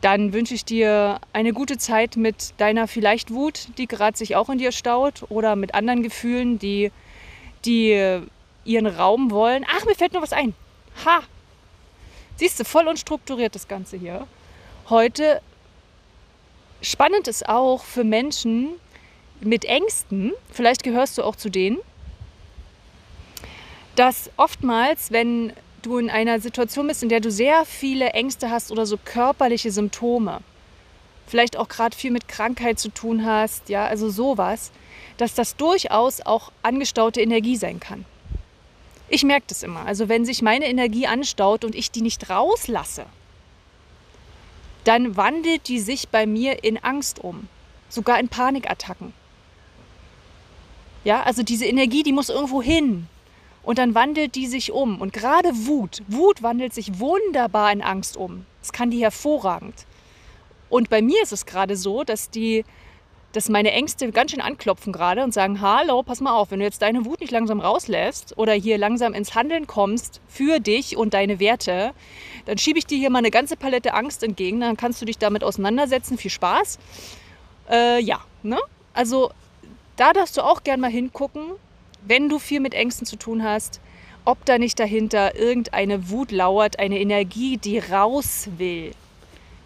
dann 0.00 0.32
wünsche 0.32 0.54
ich 0.54 0.64
dir 0.64 1.20
eine 1.32 1.52
gute 1.52 1.78
Zeit 1.78 2.16
mit 2.16 2.54
deiner 2.58 2.88
vielleicht 2.88 3.32
Wut, 3.32 3.68
die 3.78 3.86
gerade 3.86 4.16
sich 4.16 4.36
auch 4.36 4.48
in 4.48 4.58
dir 4.58 4.72
staut, 4.72 5.24
oder 5.28 5.56
mit 5.56 5.74
anderen 5.74 6.02
Gefühlen, 6.02 6.58
die, 6.58 6.90
die 7.64 8.20
ihren 8.64 8.86
Raum 8.86 9.30
wollen. 9.30 9.64
Ach, 9.68 9.84
mir 9.84 9.94
fällt 9.94 10.12
nur 10.12 10.22
was 10.22 10.32
ein. 10.32 10.54
Ha! 11.04 11.20
Siehst 12.36 12.58
du, 12.58 12.64
voll 12.64 12.88
unstrukturiert 12.88 13.54
das 13.54 13.68
Ganze 13.68 13.96
hier. 13.98 14.26
Heute 14.88 15.42
spannend 16.80 17.28
ist 17.28 17.48
auch 17.48 17.84
für 17.84 18.04
Menschen 18.04 18.70
mit 19.40 19.64
Ängsten, 19.64 20.32
vielleicht 20.50 20.82
gehörst 20.82 21.18
du 21.18 21.22
auch 21.22 21.36
zu 21.36 21.50
denen, 21.50 21.78
dass 23.96 24.30
oftmals, 24.36 25.10
wenn 25.10 25.52
du 25.82 25.98
in 25.98 26.10
einer 26.10 26.40
Situation 26.40 26.86
bist, 26.86 27.02
in 27.02 27.08
der 27.08 27.20
du 27.20 27.30
sehr 27.30 27.64
viele 27.64 28.10
Ängste 28.10 28.50
hast 28.50 28.70
oder 28.70 28.86
so 28.86 28.98
körperliche 29.02 29.70
Symptome, 29.70 30.40
vielleicht 31.26 31.56
auch 31.56 31.68
gerade 31.68 31.96
viel 31.96 32.10
mit 32.10 32.28
Krankheit 32.28 32.78
zu 32.78 32.88
tun 32.88 33.24
hast, 33.24 33.68
ja, 33.68 33.86
also 33.86 34.10
sowas, 34.10 34.72
dass 35.16 35.34
das 35.34 35.56
durchaus 35.56 36.20
auch 36.20 36.50
angestaute 36.62 37.20
Energie 37.20 37.56
sein 37.56 37.80
kann. 37.80 38.04
Ich 39.08 39.24
merke 39.24 39.46
das 39.48 39.62
immer. 39.62 39.86
Also 39.86 40.08
wenn 40.08 40.24
sich 40.24 40.40
meine 40.40 40.66
Energie 40.66 41.06
anstaut 41.06 41.64
und 41.64 41.74
ich 41.74 41.90
die 41.90 42.02
nicht 42.02 42.30
rauslasse, 42.30 43.06
dann 44.84 45.16
wandelt 45.16 45.68
die 45.68 45.80
sich 45.80 46.08
bei 46.08 46.26
mir 46.26 46.64
in 46.64 46.78
Angst 46.78 47.18
um, 47.18 47.48
sogar 47.88 48.18
in 48.18 48.28
Panikattacken. 48.28 49.12
Ja, 51.04 51.22
also 51.22 51.42
diese 51.42 51.66
Energie, 51.66 52.02
die 52.02 52.12
muss 52.12 52.28
irgendwo 52.28 52.62
hin 52.62 53.08
und 53.62 53.78
dann 53.78 53.94
wandelt 53.94 54.34
die 54.34 54.46
sich 54.46 54.72
um. 54.72 55.00
Und 55.00 55.12
gerade 55.12 55.50
Wut, 55.66 56.02
Wut 56.08 56.42
wandelt 56.42 56.72
sich 56.72 56.98
wunderbar 56.98 57.72
in 57.72 57.82
Angst 57.82 58.16
um. 58.16 58.46
Das 58.60 58.72
kann 58.72 58.90
die 58.90 59.02
hervorragend. 59.02 59.86
Und 60.68 60.88
bei 60.88 61.02
mir 61.02 61.22
ist 61.22 61.32
es 61.32 61.46
gerade 61.46 61.76
so, 61.76 62.04
dass 62.04 62.30
die, 62.30 62.64
dass 63.32 63.48
meine 63.48 63.72
Ängste 63.72 64.10
ganz 64.12 64.30
schön 64.30 64.40
anklopfen 64.40 64.92
gerade 64.92 65.24
und 65.24 65.34
sagen, 65.34 65.60
hallo, 65.60 66.02
pass 66.02 66.20
mal 66.20 66.32
auf, 66.32 66.50
wenn 66.50 66.60
du 66.60 66.64
jetzt 66.64 66.80
deine 66.80 67.04
Wut 67.04 67.20
nicht 67.20 67.32
langsam 67.32 67.60
rauslässt 67.60 68.38
oder 68.38 68.52
hier 68.52 68.78
langsam 68.78 69.12
ins 69.12 69.34
Handeln 69.34 69.66
kommst 69.66 70.20
für 70.28 70.60
dich 70.60 70.96
und 70.96 71.12
deine 71.12 71.40
Werte, 71.40 71.92
dann 72.46 72.56
schiebe 72.56 72.78
ich 72.78 72.86
dir 72.86 72.98
hier 72.98 73.10
mal 73.10 73.18
eine 73.18 73.30
ganze 73.30 73.56
Palette 73.56 73.94
Angst 73.94 74.22
entgegen, 74.22 74.60
dann 74.60 74.76
kannst 74.76 75.02
du 75.02 75.06
dich 75.06 75.18
damit 75.18 75.44
auseinandersetzen. 75.44 76.16
Viel 76.16 76.30
Spaß. 76.30 76.78
Äh, 77.68 78.00
ja, 78.00 78.20
ne? 78.42 78.58
Also 78.94 79.30
da 79.96 80.12
darfst 80.12 80.36
du 80.36 80.42
auch 80.42 80.62
gern 80.62 80.80
mal 80.80 80.90
hingucken, 80.90 81.52
wenn 82.02 82.28
du 82.28 82.38
viel 82.38 82.60
mit 82.60 82.74
Ängsten 82.74 83.06
zu 83.06 83.16
tun 83.16 83.42
hast, 83.42 83.80
ob 84.24 84.44
da 84.44 84.58
nicht 84.58 84.78
dahinter 84.78 85.34
irgendeine 85.34 86.10
Wut 86.10 86.30
lauert, 86.30 86.78
eine 86.78 86.98
Energie, 86.98 87.56
die 87.56 87.78
raus 87.78 88.48
will, 88.58 88.92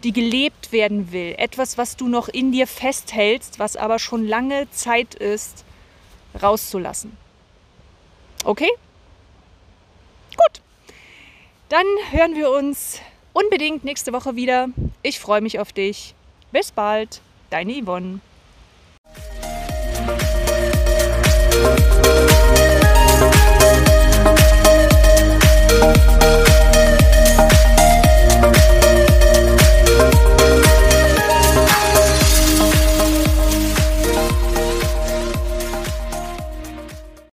die 0.03 0.13
gelebt 0.13 0.71
werden 0.71 1.11
will, 1.11 1.35
etwas, 1.37 1.77
was 1.77 1.97
du 1.97 2.07
noch 2.07 2.27
in 2.27 2.51
dir 2.51 2.67
festhältst, 2.67 3.59
was 3.59 3.75
aber 3.75 3.99
schon 3.99 4.27
lange 4.27 4.69
Zeit 4.71 5.15
ist, 5.15 5.65
rauszulassen. 6.41 7.17
Okay? 8.43 8.69
Gut. 10.29 10.61
Dann 11.69 11.85
hören 12.11 12.35
wir 12.35 12.51
uns 12.51 12.99
unbedingt 13.33 13.83
nächste 13.83 14.13
Woche 14.13 14.35
wieder. 14.35 14.69
Ich 15.01 15.19
freue 15.19 15.41
mich 15.41 15.59
auf 15.59 15.73
dich. 15.73 16.13
Bis 16.51 16.71
bald, 16.71 17.21
deine 17.49 17.81
Yvonne. 17.81 18.21